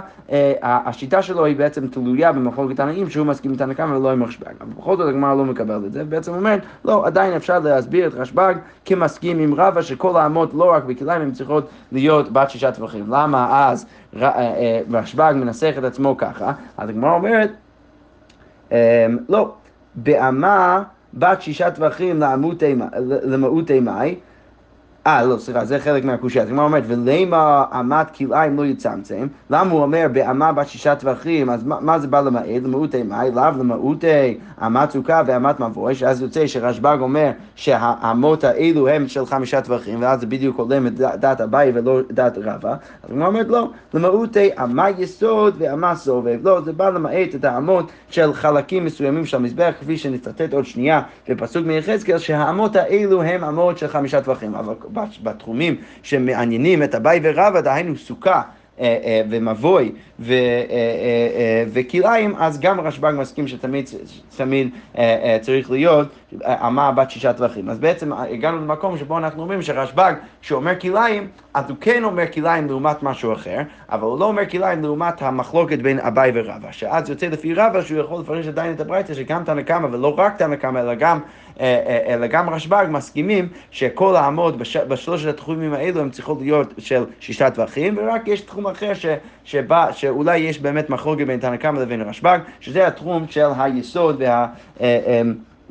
השיטה 0.62 1.22
שלו 1.22 1.46
היא 1.46 1.56
בעצם 1.56 1.88
תלויה 1.88 2.32
במחלוקת 2.32 2.76
תנאים, 2.76 3.10
שהוא 3.10 3.26
מסכים 3.26 3.52
עם 3.52 3.58
תנא 3.58 3.84
ולא 3.84 4.12
עם 4.12 4.24
רשב"ג. 4.24 4.54
אבל 4.62 4.70
בכל 4.78 4.98
זאת 4.98 5.10
הגמרא 5.10 5.34
לא 5.34 5.46
מקבלת 5.46 5.86
את 5.86 5.92
זה, 5.92 6.02
ובעצם 6.02 6.34
אומרת, 6.34 6.62
לא, 6.86 7.06
עדיין 7.06 7.34
אפשר 7.34 7.60
להסביר 7.60 8.08
את 8.08 8.14
רשב"ג 8.14 8.54
כמסכים 8.86 9.40
עם 9.40 9.54
רבא, 9.54 9.82
שכל 9.82 10.18
האמות 10.18 10.54
לא 10.54 10.72
רק 10.72 10.84
בכליים, 10.84 11.22
הן 11.22 11.32
צריכות 11.32 11.70
להיות 11.92 12.34
בת 12.34 12.50
שישה 12.50 12.72
טווחים. 12.72 12.99
טווחים. 13.00 13.14
למה 13.14 13.70
אז 13.70 13.86
אה, 14.22 14.30
אה, 14.38 14.82
רשב"ג 14.92 15.34
מנסח 15.36 15.74
את 15.78 15.84
עצמו 15.84 16.18
ככה? 16.18 16.54
אז 16.78 16.90
הגמרא 16.90 17.14
אומרת, 17.14 17.52
אמ, 18.72 18.78
לא, 19.30 19.54
באמה 19.96 20.84
בת 21.14 21.42
שישה 21.42 21.72
טווחים 21.72 22.20
למעוטי 23.24 23.80
מאי, 23.80 24.16
אה, 25.08 25.26
לא, 25.26 25.38
סליחה, 25.38 25.66
זה 25.66 25.80
חלק 25.80 26.06
מהקושייה. 26.06 26.44
אז 26.44 26.50
הגמרא 26.50 26.66
אומרת, 26.66 26.84
ולמה 26.88 27.66
אמת 27.80 28.16
כלאיים 28.16 28.58
לא 28.58 28.66
יצמצם? 28.66 29.28
למה 29.50 29.72
הוא 29.72 29.82
אומר 29.82 30.08
באמה 30.14 30.52
בת 30.52 30.68
שישה 30.68 30.96
טווחים, 30.96 31.50
אז 31.50 31.64
מה, 31.64 31.78
מה 31.82 32.00
זה 32.00 32.08
בא 32.08 32.22
למעט? 32.22 32.46
למעוטי 32.64 33.04
מאי, 33.04 33.32
לאו 33.32 33.44
למעוטי 33.60 34.38
אמת 34.66 34.92
סוכה 34.92 35.22
ואמת 35.26 35.60
מבוי, 35.60 35.96
שאז 35.96 36.22
יוצא 36.22 36.48
שרשב"ג 36.48 36.98
אומר 37.02 37.32
שהאמות 37.56 38.44
האלו 38.44 38.88
הם 38.88 39.08
של 39.08 39.26
חמישה 39.26 39.62
טווחים, 39.62 40.02
ואז 40.02 40.20
זה 40.20 40.26
בדיוק 40.26 40.60
הולם 40.60 40.88
את 40.88 40.94
דעת 40.96 41.42
אביי 41.42 41.72
ולא 41.76 42.00
דעת 42.12 42.38
רבא. 42.38 42.72
אז 43.04 43.10
הגמרא 43.10 43.28
אומרת, 43.28 43.48
לא, 43.48 43.70
למעוטי 43.94 44.50
אמה 44.64 44.90
יסוד 44.90 45.56
ואמה 45.58 45.96
סובב. 45.96 46.40
לא, 46.44 46.62
זה 46.62 46.74
בא 46.74 46.90
למעט 46.90 47.36
את 47.36 47.46
האמות 47.46 47.92
של 48.10 48.34
חלקים 48.34 48.86
מסוימים 48.86 49.26
של 49.26 49.38
המזבח, 49.38 49.74
כפי 49.82 49.98
שנצטט 49.98 50.54
עוד 50.54 50.66
שנייה 50.66 51.02
בפסוק 51.30 51.66
מיחזקאל, 51.66 52.18
שהאמות 52.18 52.76
האלו 52.76 53.24
הם 53.24 53.44
אמות 53.44 53.78
של 53.78 53.88
חמישה 53.88 54.22
טווחים. 54.22 54.56
בתחומים 55.24 55.76
שמעניינים 56.04 56.84
את 56.84 56.96
אביי 56.96 57.20
ורבא, 57.24 57.62
דהיינו 57.62 57.98
סוכה. 57.98 58.42
אה, 58.80 58.98
אה, 59.04 59.22
ומבוי 59.30 59.92
אה, 60.30 60.34
וכלאיים, 61.74 62.36
אז 62.36 62.60
גם 62.60 62.80
רשב"ג 62.80 63.14
מסכים 63.18 63.48
שתמיד 63.48 63.90
תמיד 64.38 64.70
צריך 65.42 65.72
להיות 65.72 66.08
אמה 66.46 66.92
בת 66.92 67.12
שישה 67.12 67.34
טווחים. 67.34 67.70
אז 67.70 67.80
בעצם 67.80 68.14
הגענו 68.14 68.58
למקום 68.58 68.98
שבו 68.98 69.18
אנחנו 69.18 69.42
אומרים 69.42 69.62
שרשב"ג, 69.62 70.14
שאומר 70.42 70.80
כלאיים, 70.80 71.28
אז 71.54 71.70
הוא 71.70 71.78
כן 71.82 72.04
אומר 72.04 72.24
כלאיים 72.34 72.68
לעומת 72.68 73.04
משהו 73.04 73.34
אחר, 73.34 73.60
אבל 73.90 74.04
הוא 74.04 74.20
לא 74.20 74.26
אומר 74.26 74.50
כלאיים 74.50 74.82
לעומת 74.82 75.22
המחלוקת 75.22 75.80
בין 75.80 76.00
אביי 76.00 76.32
ורבא, 76.34 76.72
שאז 76.72 77.10
יוצא 77.10 77.28
לפי 77.28 77.54
רבא 77.54 77.82
שהוא 77.82 78.00
יכול 78.00 78.22
לפרש 78.22 78.48
עדיין 78.48 78.74
את 78.74 78.80
הברייתא 78.80 79.14
שגם 79.14 79.44
תנא 79.44 79.62
קמא 79.62 79.88
ולא 79.92 80.20
רק 80.20 80.38
תנא 80.38 80.56
קמא 80.56 80.80
אלא 80.80 80.94
גם 80.94 81.20
אלא 82.08 82.28
גם 82.28 82.50
רשב"ג 82.50 82.86
מסכימים 82.90 83.48
שכל 83.72 84.16
האמות 84.16 84.58
בש, 84.58 84.78
בשלושת 84.78 85.30
התחומים 85.30 85.74
האלו 85.74 86.02
הם 86.02 86.10
צריכות 86.10 86.42
להיות 86.42 86.74
של 86.78 87.04
שישה 87.20 87.50
טווחים, 87.50 87.98
ורק 87.98 88.28
יש 88.28 88.42
תחום 88.42 88.68
אחר 88.68 88.94
ש, 88.94 89.06
שבא, 89.44 89.92
שאולי 89.92 90.38
יש 90.38 90.60
באמת 90.60 90.90
מחלוקת 90.90 91.28
בין 91.28 91.40
תנא 91.40 91.58
קמא 91.58 91.80
לבין 91.80 92.02
רשב"ג, 92.02 92.40
שזה 92.60 92.88
התחום 92.88 93.26
של 93.30 93.48
היסוד 93.58 94.22
וה... 94.22 94.48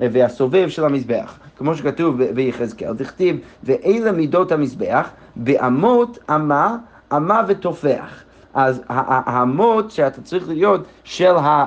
אה, 0.01 0.07
אה, 0.07 0.11
והסובב 0.13 0.69
של 0.69 0.85
המזבח, 0.85 1.39
כמו 1.57 1.75
שכתוב 1.75 2.23
ביחזקאל, 2.23 2.97
תכתיב, 2.97 3.37
ואלה 3.65 4.13
מידות 4.13 4.53
המזבח, 4.53 5.09
באמות 5.37 6.19
אמה, 6.31 6.77
אמה 7.13 7.43
ותופח. 7.49 8.23
אז 8.55 8.83
האמות 8.89 9.91
שאתה 9.91 10.23
צריך 10.23 10.49
להיות 10.49 10.87
של 11.05 11.37
ה... 11.37 11.67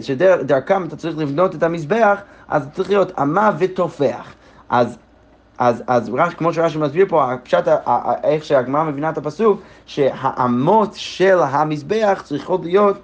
שדרכם 0.00 0.84
אתה 0.84 0.96
צריך 0.96 1.18
לבנות 1.18 1.54
את 1.54 1.62
המזבח, 1.62 2.20
אז 2.48 2.68
צריך 2.72 2.90
להיות 2.90 3.18
אמה 3.18 3.50
ותופח. 3.58 4.34
אז, 4.68 4.98
אז, 5.58 5.82
אז 5.86 6.10
רש, 6.14 6.34
כמו 6.34 6.52
שרש"י 6.52 6.78
מסביר 6.78 7.06
פה, 7.08 7.32
הפשט, 7.32 7.68
איך 8.24 8.44
שהגמרא 8.44 8.84
מבינה 8.84 9.10
את 9.10 9.18
הפסוק, 9.18 9.60
שהאמות 9.86 10.90
של 10.94 11.38
המזבח 11.42 12.22
צריכות 12.24 12.64
להיות 12.64 12.98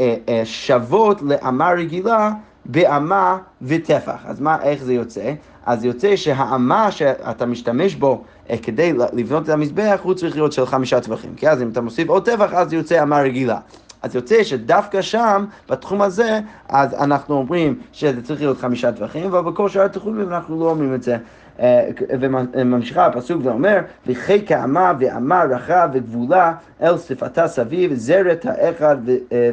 אה, 0.00 0.14
אה, 0.28 0.42
שוות 0.44 1.22
לאמה 1.22 1.70
רגילה 1.70 2.30
באמה 2.66 3.38
וטפח. 3.62 4.24
אז 4.24 4.40
מה, 4.40 4.62
איך 4.62 4.82
זה 4.82 4.94
יוצא? 4.94 5.32
אז 5.66 5.84
יוצא 5.84 6.16
שהאמה 6.16 6.90
שאתה 6.90 7.46
משתמש 7.46 7.94
בו 7.94 8.24
אה, 8.50 8.56
כדי 8.62 8.92
לבנות 9.12 9.44
את 9.44 9.48
המזבח, 9.48 10.00
הוא 10.02 10.14
צריך 10.14 10.36
להיות 10.36 10.52
של 10.52 10.66
חמישה 10.66 11.00
טווחים. 11.00 11.34
כי 11.36 11.48
אז 11.48 11.62
אם 11.62 11.68
אתה 11.68 11.80
מוסיף 11.80 12.08
עוד 12.08 12.24
טפח, 12.24 12.52
אז 12.54 12.72
יוצא 12.72 13.02
אמה 13.02 13.20
רגילה. 13.20 13.58
אז 14.04 14.14
יוצא 14.14 14.42
שדווקא 14.42 15.02
שם, 15.02 15.44
בתחום 15.70 16.02
הזה, 16.02 16.40
אז 16.68 16.94
אנחנו 16.94 17.34
אומרים 17.34 17.78
שזה 17.92 18.22
צריך 18.22 18.40
להיות 18.40 18.58
חמישה 18.58 18.92
טווחים, 18.92 19.26
אבל 19.26 19.40
בכל 19.40 19.68
שאר 19.68 19.82
התחומים 19.82 20.28
אנחנו 20.28 20.60
לא 20.60 20.70
אומרים 20.70 20.94
את 20.94 21.02
זה. 21.02 21.16
וממשיכה 22.20 23.06
הפסוק 23.06 23.40
ואומר, 23.44 23.78
וכי 24.06 24.46
כאמה 24.46 24.92
ואמה 25.00 25.44
רכה 25.50 25.86
וגבולה 25.92 26.52
אל 26.82 26.98
שפתה 26.98 27.48
סביב, 27.48 27.94
זרת 27.94 28.46
האחד 28.46 28.96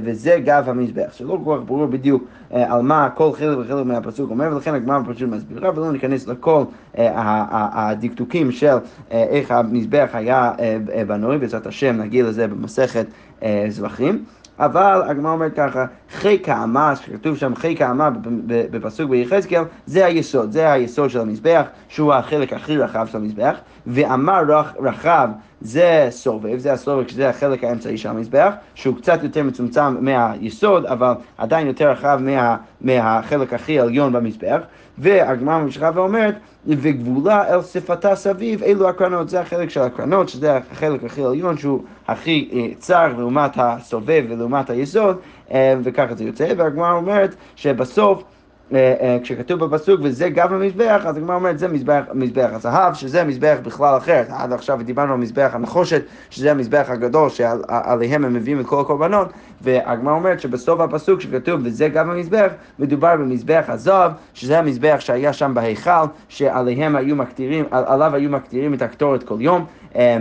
וזה 0.03 0.39
גב 0.46 0.63
המזבח. 0.67 1.13
שלא 1.13 1.39
כל 1.46 1.58
כך 1.58 1.65
ברור 1.65 1.86
בדיוק 1.86 2.24
על 2.51 2.81
מה 2.81 3.10
כל 3.15 3.31
חלק 3.34 3.58
וחלק 3.58 3.86
מהפסוק 3.86 4.29
אומר, 4.29 4.50
ולכן 4.53 4.74
הגמרא 4.74 5.00
פשוט 5.08 5.29
מסבירה, 5.29 5.72
ולא 5.75 5.91
ניכנס 5.91 6.27
לכל 6.27 6.63
הדקדוקים 6.96 8.51
של 8.51 8.77
איך 9.12 9.51
המזבח 9.51 10.10
היה 10.13 10.51
בנוי, 11.08 11.38
בעזרת 11.38 11.67
השם 11.67 11.98
נגיע 11.98 12.24
לזה 12.24 12.48
במסכת 12.48 13.05
זבחים. 13.70 14.24
אבל 14.60 15.01
הגמרא 15.08 15.31
אומרת 15.31 15.55
ככה, 15.55 15.86
חי 16.12 16.39
כאמה, 16.43 16.96
שכתוב 16.96 17.38
שם 17.38 17.55
חי 17.55 17.75
כאמה 17.75 18.10
בפסוק 18.46 19.10
ביחזקאל, 19.10 19.63
זה 19.86 20.05
היסוד, 20.05 20.51
זה 20.51 20.72
היסוד 20.72 21.10
של 21.10 21.20
המזבח, 21.20 21.65
שהוא 21.89 22.13
החלק 22.13 22.53
הכי 22.53 22.77
רחב 22.77 23.08
של 23.12 23.17
המזבח, 23.17 23.55
ואמה 23.88 24.41
רחב 24.79 25.29
זה 25.61 26.07
סובב, 26.09 26.57
זה 26.57 26.73
הסובב, 26.73 27.07
שזה 27.07 27.29
החלק 27.29 27.63
האמצעי 27.63 27.97
של 27.97 28.09
המזבח, 28.09 28.53
שהוא 28.75 28.95
קצת 28.95 29.23
יותר 29.23 29.43
מצומצם 29.43 30.05
מהיסוד, 30.05 30.85
אבל 30.85 31.13
עדיין 31.38 31.67
יותר 31.67 31.89
רחב 31.89 32.19
מה, 32.21 32.57
מהחלק 32.81 33.53
הכי 33.53 33.79
עליון 33.79 34.13
במזבח, 34.13 34.59
והגמרא 34.97 35.57
ממשיכה 35.57 35.91
ואומרת, 35.93 36.35
וגבולה 36.67 37.53
אל 37.53 37.61
שפתה 37.61 38.15
סביב, 38.15 38.63
אלו 38.63 38.89
הקרנות, 38.89 39.29
זה 39.29 39.41
החלק 39.41 39.69
של 39.69 39.81
הקרנות, 39.81 40.29
שזה 40.29 40.57
החלק 40.57 41.03
הכי 41.03 41.23
עליון, 41.23 41.57
שהוא 41.57 41.83
הכי 42.07 42.50
אה, 42.53 42.67
צר 42.79 43.13
לעומת 43.17 43.51
הסובב 43.55 44.23
ולעומת 44.29 44.69
היסוד, 44.69 45.17
אה, 45.51 45.73
וככה 45.83 46.15
זה 46.15 46.23
יוצא, 46.23 46.53
והגמרא 46.57 46.93
אומרת 46.93 47.35
שבסוף 47.55 48.23
כשכתוב 49.24 49.66
בפסוק 49.66 50.00
וזה 50.04 50.30
גב 50.30 50.54
המזבח, 50.54 51.01
אז 51.06 51.18
הגמרא 51.18 51.36
אומרת 51.36 51.60
זה 51.60 51.68
מזבח, 51.68 52.04
מזבח 52.13 52.50
הזהב, 52.51 52.94
שזה 52.94 53.24
מזבח 53.24 53.58
בכלל 53.63 53.98
אחר. 53.98 54.24
עד 54.30 54.54
עכשיו 54.54 54.80
דיברנו 54.84 55.13
על 55.13 55.20
מזבח 55.20 55.50
הנחושת, 55.54 56.04
שזה 56.30 56.51
המזבח 56.51 56.86
הגדול 56.90 57.30
שעליהם 57.30 58.25
הם 58.25 58.34
מביאים 58.34 58.60
את 58.60 58.66
כל 58.66 58.82
הקורבנות, 58.82 59.28
והגמרא 59.62 60.13
אומרת 60.13 60.40
שבסוף 60.40 60.80
הפסוק 60.80 61.22
שכתוב 61.22 61.62
וזה 61.63 61.90
גב 61.90 62.10
המזבח, 62.10 62.51
מדובר 62.80 63.16
במזבח 63.16 63.66
הזהב, 63.68 64.12
שזה 64.34 64.60
המזבח 64.60 64.98
שהיה 65.00 65.34
שם 65.34 65.51
בהיכל, 65.54 66.06
שעליהם 66.30 66.96
היו 66.96 67.16
מקטירים, 67.16 67.66
עליו 67.72 68.16
היו 68.16 68.30
מקטירים 68.30 68.74
את 68.74 68.82
הקטורת 68.82 69.24
כל 69.24 69.38
יום. 69.40 69.66
אה, 69.95 70.17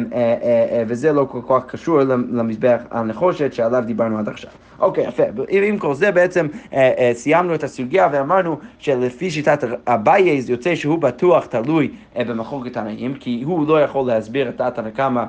וזה 0.86 1.12
לא 1.12 1.26
כל 1.30 1.40
כך 1.48 1.66
קשור 1.66 2.00
למזבח 2.32 2.80
הנחושת 2.90 3.52
שעליו 3.52 3.82
דיברנו 3.86 4.18
עד 4.18 4.28
עכשיו. 4.28 4.50
אוקיי, 4.80 5.04
יפה. 5.08 5.22
עם 5.50 5.78
כל 5.78 5.94
זה 5.94 6.10
בעצם 6.10 6.46
סיימנו 7.12 7.54
את 7.54 7.64
הסוגיה 7.64 8.08
ואמרנו 8.12 8.58
שלפי 8.78 9.30
שיטת 9.30 9.64
אביי 9.86 10.40
זה 10.42 10.52
יוצא 10.52 10.74
שהוא 10.74 10.98
בטוח 10.98 11.46
תלוי 11.46 11.90
במחלוקת 12.16 12.72
תנאים, 12.72 13.14
כי 13.14 13.42
הוא 13.46 13.68
לא 13.68 13.80
יכול 13.82 14.06
להסביר 14.06 14.48
את 14.48 14.56
דעת 14.56 14.78
הנקמה 14.78 15.26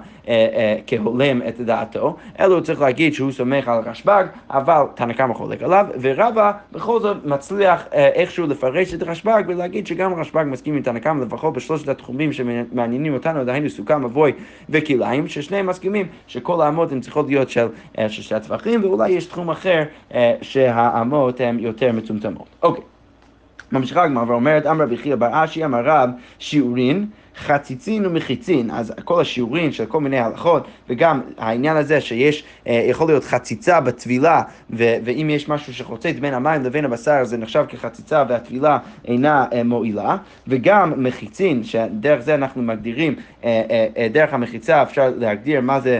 כהולם 0.87 1.41
את 1.47 1.61
דעתו, 1.61 2.15
אלא 2.39 2.53
הוא 2.53 2.61
צריך 2.61 2.81
להגיד 2.81 3.13
שהוא 3.13 3.31
סומך 3.31 3.67
על 3.67 3.79
רשב"ג, 3.85 4.25
אבל 4.49 4.83
תנא 4.95 5.13
קמא 5.13 5.33
חולק 5.33 5.63
עליו, 5.63 5.85
ורבא 6.01 6.51
בכל 6.71 6.99
זאת 6.99 7.17
מצליח 7.25 7.85
איכשהו 7.91 8.47
לפרש 8.47 8.93
את 8.93 9.03
רשב"ג 9.03 9.43
ולהגיד 9.47 9.87
שגם 9.87 10.13
רשב"ג 10.13 10.43
מסכים 10.47 10.75
עם 10.75 10.81
תנא 10.81 10.99
קמא 10.99 11.23
לפחות 11.23 11.53
בשלושת 11.53 11.89
התחומים 11.89 12.33
שמעניינים 12.33 13.13
אותנו, 13.13 13.45
דהיינו 13.45 13.69
סוכה, 13.69 13.97
מבוי 14.31 14.41
וכלאיים, 14.69 15.27
ששניהם 15.27 15.67
מסכימים 15.67 16.07
שכל 16.27 16.61
האמות 16.61 16.91
הן 16.91 17.01
צריכות 17.01 17.27
להיות 17.27 17.49
של 17.49 17.67
ששת 18.07 18.41
טווחים, 18.47 18.83
ואולי 18.83 19.09
יש 19.09 19.25
תחום 19.25 19.49
אחר 19.49 19.83
שהאמות 20.41 21.39
הן 21.39 21.59
יותר 21.59 21.91
מצומצמות. 21.91 22.47
אוקיי. 22.63 22.83
ממשיכה 23.71 24.03
הגמרא 24.03 24.23
ואומרת, 24.27 24.65
אמר 24.65 24.83
רבי 24.83 24.97
חייא 24.97 25.15
בר 25.15 25.29
אשי, 25.31 25.65
אמר 25.65 25.81
רב, 25.85 26.09
שיעורין 26.39 27.05
חציצין 27.37 28.05
ומחיצין, 28.05 28.71
אז 28.71 28.93
כל 29.03 29.21
השיעורים 29.21 29.71
של 29.71 29.85
כל 29.85 29.99
מיני 30.01 30.19
הלכות, 30.19 30.67
וגם 30.89 31.21
העניין 31.37 31.77
הזה 31.77 32.01
שיש, 32.01 32.43
אה, 32.67 32.85
יכול 32.89 33.07
להיות 33.07 33.23
חציצה 33.23 33.81
בטבילה, 33.81 34.41
ואם 34.69 35.29
יש 35.29 35.49
משהו 35.49 35.73
שחוצץ 35.73 36.13
בין 36.21 36.33
המים 36.33 36.63
לבין 36.63 36.85
הבשר, 36.85 37.23
זה 37.23 37.37
נחשב 37.37 37.65
כחציצה 37.69 38.23
והטבילה 38.29 38.77
אינה 39.05 39.45
אה, 39.53 39.63
מועילה, 39.63 40.17
וגם 40.47 41.03
מחיצין, 41.03 41.63
שדרך 41.63 42.21
זה 42.21 42.35
אנחנו 42.35 42.61
מגדירים, 42.61 43.15
אה, 43.43 44.07
דרך 44.11 44.33
המחיצה 44.33 44.83
אפשר 44.83 45.11
להגדיר 45.17 45.61
מה 45.61 45.79
זה 45.79 45.99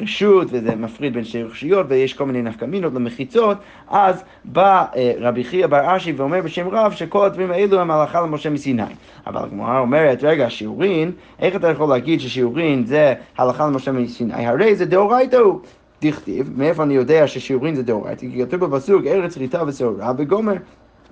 רשות, 0.00 0.48
וזה 0.50 0.76
מפריד 0.76 1.14
בין 1.14 1.24
שתי 1.24 1.42
רשויות, 1.42 1.86
ויש 1.88 2.14
כל 2.14 2.26
מיני 2.26 2.42
נפקמינות 2.42 2.94
למחיצות, 2.94 3.58
אז 3.88 4.22
בא 4.44 4.84
רבי 5.20 5.44
חייא 5.44 5.66
בר 5.66 5.96
אשי 5.96 6.12
ואומר 6.12 6.40
בשם 6.42 6.68
רב 6.68 6.92
שכל 6.92 7.26
הדברים 7.26 7.50
האלו 7.50 7.80
הם 7.80 7.90
הלכה 7.90 8.20
למשה 8.20 8.50
מסיני. 8.50 8.82
אבל 9.26 9.42
הגמרא 9.44 9.78
אומרת, 9.78 10.24
רגע, 10.24 10.50
שיעורין, 10.58 11.12
איך 11.40 11.56
אתה 11.56 11.68
יכול 11.68 11.88
להגיד 11.88 12.20
ששיעורין 12.20 12.84
זה 12.84 13.14
הלכה 13.38 13.66
למשה 13.66 13.92
מסיני? 13.92 14.46
הרי 14.46 14.76
זה 14.76 14.84
דאורייתא 14.84 15.36
הוא. 15.36 15.60
דכתיב, 16.02 16.50
מאיפה 16.56 16.82
אני 16.82 16.94
יודע 16.94 17.26
ששיעורין 17.26 17.74
זה 17.74 17.82
דאורייתא? 17.82 18.20
כי 18.20 18.44
כתוב 18.44 18.64
בפסוק 18.64 19.06
ארץ 19.06 19.34
חיטה 19.34 19.62
ושעורה 19.66 20.12
וגומר. 20.18 20.54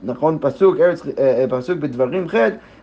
נכון, 0.02 0.38
פסוק, 0.40 0.76
ארץ, 0.80 1.02
אה, 1.06 1.10
אה, 1.18 1.44
פסוק 1.48 1.78
בדברים 1.78 2.28
ח', 2.28 2.34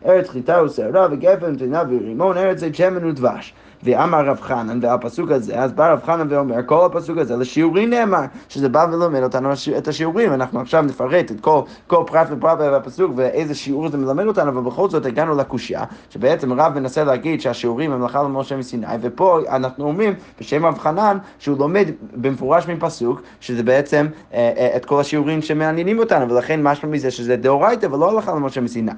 ארץ 0.06 0.30
חיטה 0.30 0.64
ושערה 0.64 1.08
וגפן 1.12 1.54
ותנה 1.56 1.84
ורימון, 1.90 2.38
ארץ 2.38 2.64
שמן 2.74 3.06
ודבש. 3.06 3.54
ואמר 3.84 4.26
רב 4.26 4.42
חנן, 4.42 4.80
והפסוק 4.82 5.32
הזה, 5.32 5.60
אז 5.60 5.72
בא 5.72 5.92
רב 5.92 6.02
חנן 6.06 6.28
ואומר, 6.30 6.56
כל 6.66 6.86
הפסוק 6.86 7.18
הזה 7.18 7.36
לשיעורים 7.36 7.90
נאמר, 7.90 8.22
שזה 8.50 8.70
בא 8.70 8.86
ולומד 8.92 9.24
אותנו 9.24 9.50
את 9.78 9.88
השיעורים, 9.88 10.34
אנחנו 10.34 10.60
עכשיו 10.60 10.82
נפרט 10.82 11.32
את 11.32 11.40
כל, 11.40 11.62
כל 11.88 12.04
פרט 12.08 12.28
ופרט 12.32 12.58
בפסוק 12.60 13.12
ואיזה 13.16 13.56
שיעור 13.56 13.90
זה 13.90 13.98
מלמד 13.98 14.26
אותנו, 14.26 14.50
אבל 14.50 14.62
בכל 14.62 14.90
זאת 14.90 15.06
הגענו 15.06 15.38
לקושייה, 15.38 15.84
שבעצם 16.10 16.54
רב 16.54 16.80
מנסה 16.80 17.04
להגיד 17.04 17.42
שהשיעורים 17.42 17.92
הם 17.92 18.04
לך 18.04 18.20
למשה 18.24 18.58
מסיני, 18.58 18.88
ופה 19.02 19.40
אנחנו 19.50 19.86
אומרים 19.86 20.14
בשם 20.40 20.66
רב 20.66 20.78
חנן 20.78 21.18
שהוא 21.40 21.60
לומד 21.60 21.88
במפורש 22.14 22.68
מפסוק, 22.68 23.22
שזה 23.40 23.64
בעצם 23.64 24.08
אה, 24.34 24.52
אה, 24.58 24.76
את 24.76 24.86
כל 24.86 25.00
השיעורים 25.00 25.42
שמעניינים 25.42 26.00
אותנו, 26.00 26.30
ולכן 26.30 26.64
משמע 26.64 26.90
מזה 26.90 27.12
שזה 27.12 27.36
דאורייתא 27.36 27.88
ולא 27.92 28.12
הלכה 28.12 28.32
למשה 28.32 28.62
מסיני. 28.62 28.92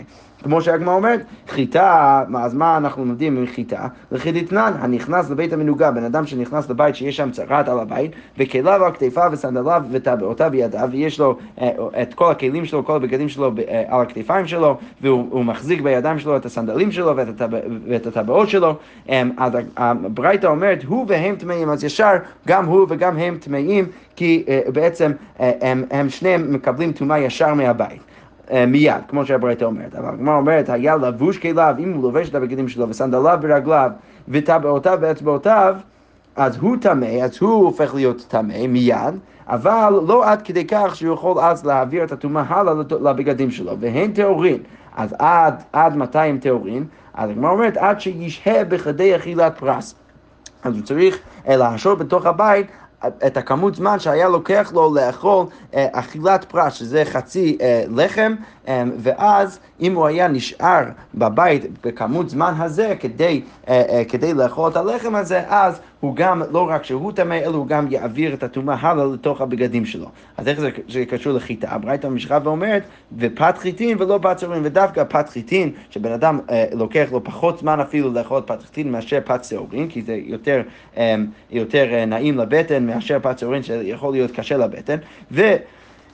כמו 0.43 0.61
שהגמרא 0.61 0.93
אומרת, 0.95 1.21
חיטה, 1.49 2.23
אז 2.37 2.53
מה 2.53 2.77
אנחנו 2.77 3.05
לומדים 3.05 3.43
מחיטה? 3.43 3.87
לחידיתנן, 4.11 4.73
הנכנס 4.79 5.29
לבית 5.29 5.53
המנוגה, 5.53 5.91
בן 5.91 6.03
אדם 6.03 6.25
שנכנס 6.27 6.69
לבית 6.69 6.95
שיש 6.95 7.17
שם 7.17 7.31
צרת 7.31 7.69
על 7.69 7.79
הבית, 7.79 8.11
וכליו 8.37 8.85
על 8.85 8.91
כתפיו 8.91 9.29
וסנדליו 9.31 9.83
וטבעותיו 9.91 10.49
בידיו, 10.51 10.89
ויש 10.91 11.19
לו 11.19 11.37
אה, 11.61 11.69
את 12.01 12.13
כל 12.13 12.31
הכלים 12.31 12.65
שלו, 12.65 12.85
כל 12.85 12.95
הבגדים 12.95 13.29
שלו 13.29 13.51
אה, 13.67 13.83
על 13.87 14.01
הכתפיים 14.01 14.47
שלו, 14.47 14.77
והוא 15.01 15.45
מחזיק 15.45 15.81
בידיים 15.81 16.19
שלו 16.19 16.37
את 16.37 16.45
הסנדלים 16.45 16.91
שלו 16.91 17.15
ואת, 17.15 17.27
הטבע, 17.27 17.57
ואת 17.87 18.07
הטבעות 18.07 18.49
שלו, 18.49 18.75
אמ, 19.09 19.31
אז 19.37 19.53
הברייתא 19.77 20.47
אומרת, 20.47 20.83
הוא 20.83 21.05
והם 21.07 21.35
טמאים, 21.35 21.69
אז 21.69 21.83
ישר 21.83 22.13
גם 22.47 22.65
הוא 22.65 22.85
וגם 22.89 23.17
הם 23.17 23.37
טמאים, 23.37 23.85
כי 24.15 24.43
אה, 24.47 24.61
בעצם 24.73 25.11
הם, 25.39 25.83
הם 25.91 26.09
שניהם 26.09 26.53
מקבלים 26.53 26.91
טומאה 26.91 27.19
ישר 27.19 27.53
מהבית. 27.53 28.14
אה, 28.51 28.65
מיד, 28.65 29.01
כמו 29.07 29.25
שהברייתא 29.25 29.65
אומרת. 29.65 29.95
אבל 29.95 30.13
הגמרא 30.13 30.37
אומרת, 30.37 30.69
היה 30.69 30.95
לבוש 30.95 31.37
כליו, 31.37 31.75
אם 31.79 31.93
הוא 31.93 32.03
לובש 32.03 32.29
את 32.29 32.35
הבגדים 32.35 32.67
שלו 32.67 32.89
וסנדליו 32.89 33.37
ברגליו 33.41 33.91
וטבעותיו 34.27 34.97
באצבעותיו, 35.01 35.75
אז 36.35 36.57
הוא 36.57 36.77
טמא, 36.81 37.05
אז 37.05 37.37
הוא 37.41 37.65
הופך 37.65 37.95
להיות 37.95 38.25
טמא 38.27 38.67
מיד, 38.67 39.15
אבל 39.47 39.93
לא 40.07 40.31
עד 40.31 40.41
כדי 40.41 40.65
כך 40.67 40.95
שהוא 40.95 41.13
יכול 41.13 41.39
אז 41.39 41.65
להעביר 41.65 42.03
את 42.03 42.11
הטומאה 42.11 42.43
הלאה 42.47 42.73
לבגדים 43.01 43.51
שלו, 43.51 43.79
והן 43.79 44.11
טהורין. 44.11 44.57
אז 44.95 45.15
עד, 45.19 45.63
עד 45.73 45.97
מתי 45.97 46.19
הם 46.19 46.37
טהורין? 46.37 46.85
אז 47.13 47.29
הגמרא 47.29 47.51
אומרת, 47.51 47.77
עד 47.77 48.01
שישהה 48.01 48.63
בכדי 48.63 49.15
אכילת 49.15 49.57
פרס. 49.57 49.95
אז 50.63 50.75
הוא 50.75 50.83
צריך 50.83 51.19
להשאיר 51.47 51.95
בתוך 51.95 52.25
הבית 52.25 52.67
את 53.27 53.37
הכמות 53.37 53.75
זמן 53.75 53.99
שהיה 53.99 54.29
לוקח 54.29 54.71
לו 54.75 54.95
לאכול 54.95 55.45
אה, 55.73 55.87
אכילת 55.91 56.45
פרס, 56.45 56.73
שזה 56.73 57.03
חצי 57.05 57.57
אה, 57.61 57.83
לחם, 57.95 58.35
ואז 58.97 59.59
אם 59.81 59.95
הוא 59.95 60.05
היה 60.05 60.27
נשאר 60.27 60.83
בבית 61.15 61.85
בכמות 61.85 62.29
זמן 62.29 62.53
הזה 62.57 62.95
כדי, 62.99 63.41
אה, 63.67 63.83
אה, 63.89 64.05
כדי 64.05 64.33
לאכול 64.33 64.71
את 64.71 64.75
הלחם 64.75 65.15
הזה, 65.15 65.41
אז 65.47 65.79
הוא 65.99 66.15
גם, 66.15 66.41
לא 66.51 66.69
רק 66.69 66.83
שהוא 66.83 67.11
טמא, 67.11 67.33
אלא 67.33 67.55
הוא 67.55 67.67
גם 67.67 67.87
יעביר 67.91 68.33
את 68.33 68.43
הטומאה 68.43 68.75
הלאה 68.79 69.05
לתוך 69.05 69.41
הבגדים 69.41 69.85
שלו. 69.85 70.07
אז 70.37 70.47
איך 70.47 70.59
זה, 70.89 71.05
קשור 71.05 71.33
לחיטה? 71.33 71.67
הברייתא 71.71 72.07
ממשיכה 72.07 72.39
ואומרת, 72.43 72.83
ופת 73.17 73.57
חיטין 73.57 74.01
ולא 74.01 74.19
פת 74.21 74.39
שעורים, 74.39 74.61
ודווקא 74.65 75.03
פת 75.03 75.29
חיטין, 75.29 75.71
שבן 75.89 76.11
אדם 76.11 76.39
אה, 76.49 76.65
לוקח 76.71 77.07
לו 77.11 77.23
פחות 77.23 77.59
זמן 77.59 77.79
אפילו 77.79 78.13
לאכול 78.13 78.41
פת 78.45 78.61
חיטין 78.61 78.91
מאשר 78.91 79.19
פת 79.25 79.43
שעורים, 79.43 79.87
כי 79.87 80.01
זה 80.01 80.19
יותר, 80.25 80.61
אה, 80.97 81.15
יותר 81.51 82.05
נעים 82.07 82.37
לבטן 82.37 82.85
מאשר 82.85 83.19
פת 83.21 83.39
שעורים 83.39 83.63
שיכול 83.63 84.13
להיות 84.13 84.31
קשה 84.31 84.57
לבטן, 84.57 84.97
ו... 85.31 85.55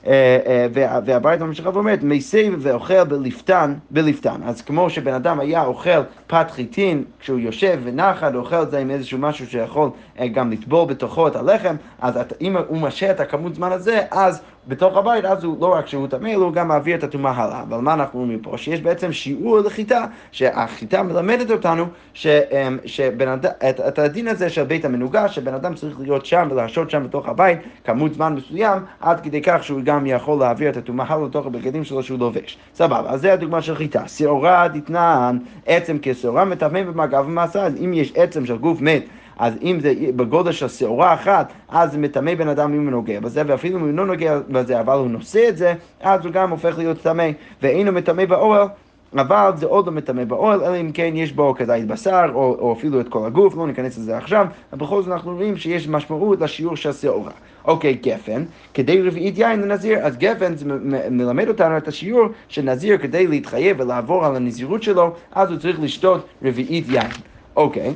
אה, 0.06 0.38
אה, 0.46 0.66
והברית 1.04 1.40
ממשיכה 1.40 1.70
ואומרת, 1.74 2.02
מסב 2.02 2.52
ואוכל 2.58 3.04
בלפתן, 3.04 3.74
בלפתן. 3.90 4.40
אז 4.44 4.62
כמו 4.62 4.90
שבן 4.90 5.14
אדם 5.14 5.40
היה 5.40 5.64
אוכל 5.64 6.02
פת 6.26 6.50
חיטין, 6.50 7.04
כשהוא 7.20 7.38
יושב 7.38 7.80
ונחת, 7.84 8.34
אוכל 8.34 8.62
את 8.62 8.70
זה 8.70 8.78
עם 8.78 8.90
איזשהו 8.90 9.18
משהו 9.18 9.46
שיכול 9.46 9.90
אה, 10.20 10.28
גם 10.28 10.50
לטבול 10.50 10.88
בתוכו 10.88 11.28
את 11.28 11.36
הלחם, 11.36 11.76
אז 12.00 12.14
אם 12.40 12.56
הוא 12.56 12.78
משהה 12.78 13.10
את 13.10 13.20
הכמות 13.20 13.54
זמן 13.54 13.72
הזה, 13.72 14.00
אז 14.10 14.42
בתוך 14.68 14.96
הבית, 14.96 15.24
אז 15.24 15.44
הוא 15.44 15.56
לא 15.60 15.74
רק 15.74 15.86
שהוא 15.86 16.06
טמא, 16.06 16.28
אלא 16.28 16.44
הוא 16.44 16.52
גם 16.52 16.68
מעביר 16.68 16.96
את 16.96 17.04
הטומאה 17.04 17.32
הלאה. 17.32 17.62
אבל 17.62 17.78
מה 17.78 17.94
אנחנו 17.94 18.20
אומרים 18.20 18.38
פה? 18.38 18.58
שיש 18.58 18.80
בעצם 18.80 19.12
שיעור 19.12 19.58
לחיטה, 19.58 20.04
שהחיטה 20.32 21.02
מלמדת 21.02 21.50
אותנו 21.50 21.86
ש, 22.14 22.26
אמ, 22.26 22.78
שבן 22.84 23.28
אדם, 23.28 23.50
את, 23.70 23.80
את 23.80 23.98
הדין 23.98 24.28
הזה 24.28 24.50
של 24.50 24.64
בית 24.64 24.84
המנוגה, 24.84 25.28
שבן 25.28 25.54
אדם 25.54 25.74
צריך 25.74 26.00
להיות 26.00 26.26
שם 26.26 26.48
ולהשעות 26.50 26.90
שם 26.90 27.04
בתוך 27.04 27.28
הבית 27.28 27.58
כמות 27.84 28.14
זמן 28.14 28.34
מסוים, 28.34 28.82
עד 29.00 29.20
כדי 29.20 29.42
כך 29.42 29.64
שהוא 29.64 29.80
גם 29.84 30.06
יכול 30.06 30.38
להעביר 30.38 30.70
את 30.70 30.76
הטומאה 30.76 31.06
הלאה 31.08 31.26
לתוך 31.26 31.46
הבגדים 31.46 31.84
שלו 31.84 32.02
שהוא 32.02 32.18
לובש. 32.18 32.58
סבבה, 32.74 33.10
אז 33.10 33.20
זה 33.20 33.32
הדוגמה 33.32 33.62
של 33.62 33.74
חיטה. 33.74 34.08
שעורה 34.08 34.68
דתנן, 34.68 35.38
עצם 35.66 35.96
כשעורה 36.02 36.44
מטמא 36.44 36.82
במגע 36.82 37.20
ומעשה, 37.20 37.62
אז 37.62 37.76
אם 37.84 37.92
יש 37.94 38.12
עצם 38.16 38.46
של 38.46 38.56
גוף 38.56 38.80
מת 38.80 39.02
אז 39.38 39.54
אם 39.62 39.78
זה 39.80 39.94
בגודל 40.16 40.52
של 40.52 40.68
שעורה 40.68 41.14
אחת, 41.14 41.52
אז 41.68 41.96
מטמא 41.96 42.34
בן 42.34 42.48
אדם 42.48 42.74
אם 42.74 42.82
הוא 42.82 42.90
נוגע 42.90 43.20
בזה, 43.20 43.42
ואפילו 43.46 43.78
אם 43.78 43.84
הוא 43.84 43.92
לא 43.92 44.06
נוגע 44.06 44.38
בזה, 44.48 44.80
אבל 44.80 44.98
הוא 44.98 45.08
נושא 45.08 45.48
את 45.48 45.56
זה, 45.56 45.74
אז 46.00 46.24
הוא 46.24 46.32
גם 46.32 46.50
הופך 46.50 46.78
להיות 46.78 47.02
טמא, 47.02 47.28
ואינו 47.62 47.92
מטמא 47.92 48.24
באוהל. 48.24 48.66
אבל 49.14 49.50
זה 49.54 49.66
עוד 49.66 49.86
לא 49.86 49.92
מטמא 49.92 50.24
באוהל, 50.24 50.64
אלא 50.64 50.80
אם 50.80 50.90
כן 50.94 51.12
יש 51.14 51.32
בו 51.32 51.54
כזית 51.54 51.86
בשר, 51.86 52.30
או, 52.34 52.56
או 52.60 52.72
אפילו 52.72 53.00
את 53.00 53.08
כל 53.08 53.26
הגוף, 53.26 53.56
לא 53.56 53.66
ניכנס 53.66 53.98
לזה 53.98 54.16
עכשיו, 54.16 54.46
אבל 54.72 54.80
בכל 54.80 55.02
זאת 55.02 55.12
אנחנו 55.12 55.34
רואים 55.34 55.56
שיש 55.56 55.88
משמעות 55.88 56.40
לשיעור 56.40 56.76
של 56.76 56.92
שעורה. 56.92 57.32
אוקיי, 57.64 57.94
גפן, 57.94 58.44
כדי 58.74 59.02
רביעית 59.02 59.38
יין 59.38 59.60
לנזיר, 59.60 59.98
אז 59.98 60.16
גפן 60.16 60.56
זה 60.56 60.64
מלמד 61.10 61.48
אותנו 61.48 61.76
את 61.76 61.88
השיעור 61.88 62.26
של 62.48 62.62
נזיר 62.62 62.98
כדי 62.98 63.26
להתחייב 63.26 63.76
ולעבור 63.80 64.24
על 64.26 64.36
הנזירות 64.36 64.82
שלו, 64.82 65.14
אז 65.32 65.50
הוא 65.50 65.58
צריך 65.58 65.80
לשתות 65.80 66.26
רביעית 66.42 66.84
יין. 66.88 67.10
אוקיי. 67.56 67.94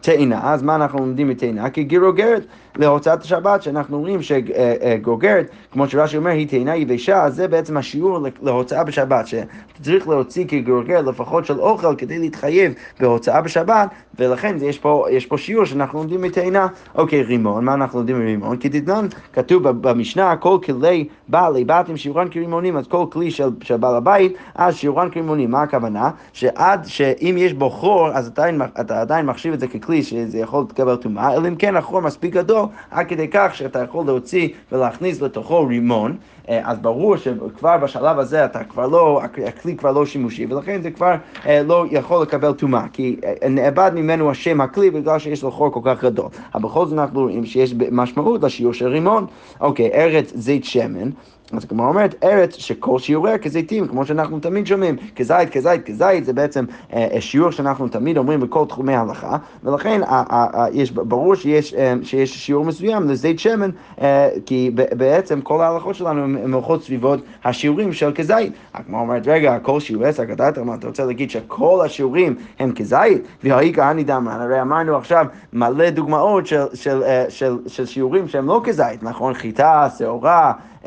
תאנה, 0.00 0.52
אז 0.52 0.62
מה 0.62 0.74
אנחנו 0.74 0.98
לומדים 0.98 1.28
מתאנה? 1.28 1.70
כי 1.70 1.84
גירוגרת 1.84 2.46
להוצאת 2.78 3.22
השבת, 3.22 3.62
שאנחנו 3.62 3.96
אומרים 3.96 4.20
שגוגרת, 4.22 5.50
כמו 5.72 5.88
שרש"י 5.88 6.16
אומר, 6.16 6.30
היא 6.30 6.48
תאנה 6.48 6.76
יבשה, 6.76 7.22
אז 7.22 7.34
זה 7.34 7.48
בעצם 7.48 7.76
השיעור 7.76 8.26
להוצאה 8.42 8.84
בשבת, 8.84 9.26
שצריך 9.26 10.08
להוציא 10.08 10.44
כגוגרת 10.48 11.04
לפחות 11.04 11.44
של 11.44 11.60
אוכל 11.60 11.94
כדי 11.98 12.18
להתחייב 12.18 12.72
בהוצאה 13.00 13.42
בשבת, 13.42 13.88
ולכן 14.18 14.56
יש 14.62 14.78
פה, 14.78 15.06
יש 15.10 15.26
פה 15.26 15.38
שיעור 15.38 15.64
שאנחנו 15.64 15.98
לומדים 15.98 16.22
מתאנה. 16.22 16.66
אוקיי, 16.94 17.22
רימון, 17.22 17.64
מה 17.64 17.74
אנחנו 17.74 17.98
לומדים 17.98 18.18
מרימון? 18.18 18.56
כי 18.56 18.68
תתנן, 18.68 19.06
כתוב 19.32 19.68
במשנה, 19.68 20.36
כל 20.36 20.58
כלי 20.64 21.08
בעלי 21.28 21.64
בתים 21.64 21.96
שיעורן 21.96 22.28
כרימונים, 22.28 22.76
אז 22.76 22.86
כל 22.86 23.04
כלי 23.10 23.30
של, 23.30 23.48
של 23.62 23.76
בעל 23.76 23.94
הבית, 23.94 24.32
אז 24.54 24.74
שיעורן 24.74 25.10
כרימונים. 25.10 25.50
מה 25.50 25.62
הכוונה? 25.62 26.10
שעד 26.32 26.84
שאם 26.86 27.34
יש 27.38 27.52
בו 27.52 27.70
חור, 27.70 28.08
אז 28.08 28.26
אתה, 28.26 28.44
אתה 28.80 29.00
עדיין 29.00 29.26
מחשיב 29.26 29.52
את 29.52 29.60
זה 29.60 29.66
ככלי 29.68 30.02
שזה 30.02 30.38
יכול 30.38 30.64
לקבל 30.70 30.96
טומאה, 30.96 31.34
אלא 31.34 31.48
אם 31.48 31.54
כן 31.54 31.76
החור 31.76 32.00
מספיק 32.00 32.32
גדול, 32.32 32.66
עד 32.90 33.06
כדי 33.06 33.28
כך 33.30 33.54
שאתה 33.54 33.78
יכול 33.78 34.06
להוציא 34.06 34.48
ולהכניס 34.72 35.20
לתוכו 35.20 35.66
רימון. 35.66 36.16
אה, 36.48 36.60
אז 36.64 36.78
ברור 36.78 37.16
שכבר 37.16 37.76
בשלב 37.76 38.18
הזה 38.18 38.44
אתה 38.44 38.64
כבר 38.64 38.86
לא, 38.86 39.22
הכלי 39.46 39.76
כבר 39.76 39.92
לא 39.92 40.06
שימושי, 40.06 40.46
ולכן 40.50 40.82
זה 40.82 40.90
כבר 40.90 41.14
אה, 41.46 41.62
לא 41.62 41.84
יכול 41.90 42.22
לקבל 42.22 42.52
טומאה, 42.52 42.84
כי 42.92 43.16
אה, 43.42 43.48
נאבד 43.48 43.90
ממנו 43.94 44.30
השם 44.30 44.60
הכלי 44.60 44.90
בגלל 44.90 45.18
שיש 45.18 45.42
לו 45.42 45.50
חור 45.50 45.72
כל 45.72 45.80
כך 45.84 46.04
גדול. 46.04 46.28
אבל 46.54 46.62
בכל 46.62 46.86
זאת 46.86 46.98
אנחנו 46.98 47.20
רואים 47.20 47.46
שיש 47.46 47.74
משמעות 47.90 48.42
לשיעור 48.42 48.72
של 48.72 48.88
רימון. 48.88 49.26
אוקיי, 49.60 49.90
ארץ 49.92 50.32
זית 50.34 50.64
שמן. 50.64 51.10
אז 51.52 51.64
כמו 51.64 51.88
אומרת, 51.88 52.14
ארץ 52.24 52.56
שכל 52.56 52.98
שיעוריה 52.98 53.38
כזיתים, 53.38 53.88
כמו 53.88 54.06
שאנחנו 54.06 54.40
תמיד 54.40 54.66
שומעים, 54.66 54.96
כזית, 55.16 55.50
כזית, 55.50 55.86
כזית, 55.86 56.24
זה 56.24 56.32
בעצם 56.32 56.64
אה, 56.92 57.08
שיעור 57.20 57.50
שאנחנו 57.50 57.88
תמיד 57.88 58.18
אומרים 58.18 58.40
בכל 58.40 58.64
תחומי 58.68 58.94
ההלכה, 58.94 59.36
ולכן 59.64 60.02
אה, 60.02 60.22
אה, 60.30 60.46
אה, 60.54 60.66
יש, 60.72 60.90
ברור 60.90 61.34
שיש, 61.34 61.74
אה, 61.74 61.94
שיש 62.02 62.46
שיעור 62.46 62.64
מסוים 62.64 63.08
לזית 63.08 63.38
שמן, 63.38 63.70
אה, 64.00 64.28
כי 64.46 64.70
בעצם 64.74 65.40
כל 65.40 65.60
ההלכות 65.60 65.94
שלנו 65.94 66.22
הן 66.22 66.52
הולכות 66.52 66.82
סביבות 66.82 67.20
השיעורים 67.44 67.92
של 67.92 68.12
כזית. 68.14 68.52
כמו 68.86 69.00
אומרת, 69.00 69.22
רגע, 69.26 69.58
כל 69.58 69.80
שיעורי 69.80 70.12
סגדת, 70.12 70.58
אתה 70.58 70.86
רוצה 70.86 71.04
להגיד 71.04 71.30
שכל 71.30 71.80
השיעורים 71.84 72.34
הם 72.58 72.72
כזית? 72.72 73.22
והאי 73.44 73.72
כהני 73.74 74.04
דמרן, 74.04 74.40
הרי 74.40 74.60
אמרנו 74.60 74.96
עכשיו 74.96 75.26
מלא 75.52 75.90
דוגמאות 75.90 76.46
של, 76.46 76.64
של, 76.74 76.74
של, 76.74 77.02
אה, 77.02 77.24
של, 77.28 77.56
של 77.66 77.86
שיעורים 77.86 78.28
שהם 78.28 78.46
לא 78.46 78.60
כזית, 78.64 79.02
נכון? 79.02 79.34
חיטה, 79.34 79.88
שעורה, 79.98 80.52
אה, 80.52 80.77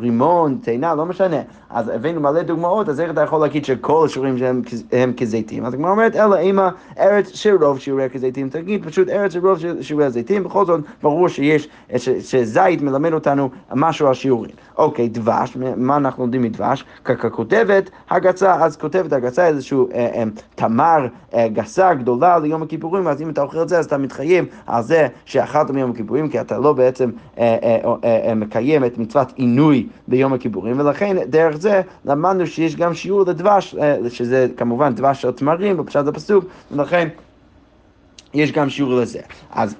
רימון, 0.00 0.58
תאנה, 0.62 0.94
לא 0.94 1.06
משנה. 1.06 1.36
אז 1.70 1.88
הבאנו 1.88 2.20
מלא 2.20 2.42
דוגמאות, 2.42 2.88
אז 2.88 3.00
איך 3.00 3.10
אתה 3.10 3.20
יכול 3.20 3.40
להגיד 3.40 3.64
שכל 3.64 4.04
השיעורים 4.06 4.38
שהם 4.38 4.62
הם 4.92 5.12
כזיתים? 5.16 5.64
אז 5.64 5.74
הגמרא 5.74 5.90
אומרת, 5.90 6.16
אלא 6.16 6.40
אם 6.40 6.58
הארץ 6.96 7.30
שרוב 7.34 7.78
שיעורי 7.78 8.10
כזיתים, 8.10 8.48
תגיד 8.48 8.86
פשוט 8.86 9.08
ארץ 9.08 9.32
שרוב 9.32 9.58
שיעורי 9.80 10.04
הזיתים, 10.04 10.44
בכל 10.44 10.66
זאת 10.66 10.80
ברור 11.02 11.28
שיש, 11.28 11.68
ש, 11.96 12.08
שזית 12.08 12.82
מלמד 12.82 13.12
אותנו 13.12 13.50
משהו 13.74 14.06
על 14.08 14.14
שיעורים. 14.14 14.50
אוקיי, 14.78 15.08
דבש, 15.08 15.56
מה 15.76 15.96
אנחנו 15.96 16.22
לומדים 16.22 16.42
מדבש? 16.42 16.84
ככותבת 17.04 17.90
הגצה, 18.10 18.54
אז 18.64 18.76
כותבת 18.76 19.12
הגצה 19.12 19.46
איזשהו 19.46 19.88
אה, 19.94 20.10
אה, 20.14 20.22
תמר 20.54 21.06
אה, 21.34 21.48
גסה 21.48 21.94
גדולה 21.94 22.38
ליום 22.38 22.62
הכיפורים, 22.62 23.08
אז 23.08 23.22
אם 23.22 23.30
אתה 23.30 23.42
אוכל 23.42 23.62
את 23.62 23.68
זה, 23.68 23.78
אז 23.78 23.84
אתה 23.84 23.98
מתחייב 23.98 24.44
על 24.66 24.82
זה 24.82 25.08
שאכלת 25.24 25.70
מיום 25.70 25.90
הכיפורים, 25.90 26.28
כי 26.28 26.40
אתה 26.40 26.58
לא 26.58 26.72
בעצם 26.72 27.10
אה, 27.38 27.56
אה, 27.62 27.78
אה, 28.04 28.28
אה, 28.28 28.34
מקיים 28.34 28.84
את 28.84 28.98
מצוות 28.98 29.32
עינוי 29.36 29.86
ביום 30.08 30.32
הכיפורים, 30.32 30.80
ולכן 30.80 31.16
דרך 31.26 31.55
זה 31.60 31.80
למדנו 32.04 32.46
שיש 32.46 32.76
גם 32.76 32.94
שיעור 32.94 33.20
לדבש, 33.20 33.74
אה, 33.74 33.96
שזה 34.10 34.46
כמובן 34.56 34.94
דבש 34.94 35.22
של 35.22 35.30
תמרים 35.30 35.76
בפשט 35.76 36.06
הפסוק, 36.06 36.44
ולכן 36.72 37.08
יש 38.36 38.52
גם 38.52 38.70
שיעור 38.70 38.94
לזה. 38.94 39.20
אז, 39.50 39.74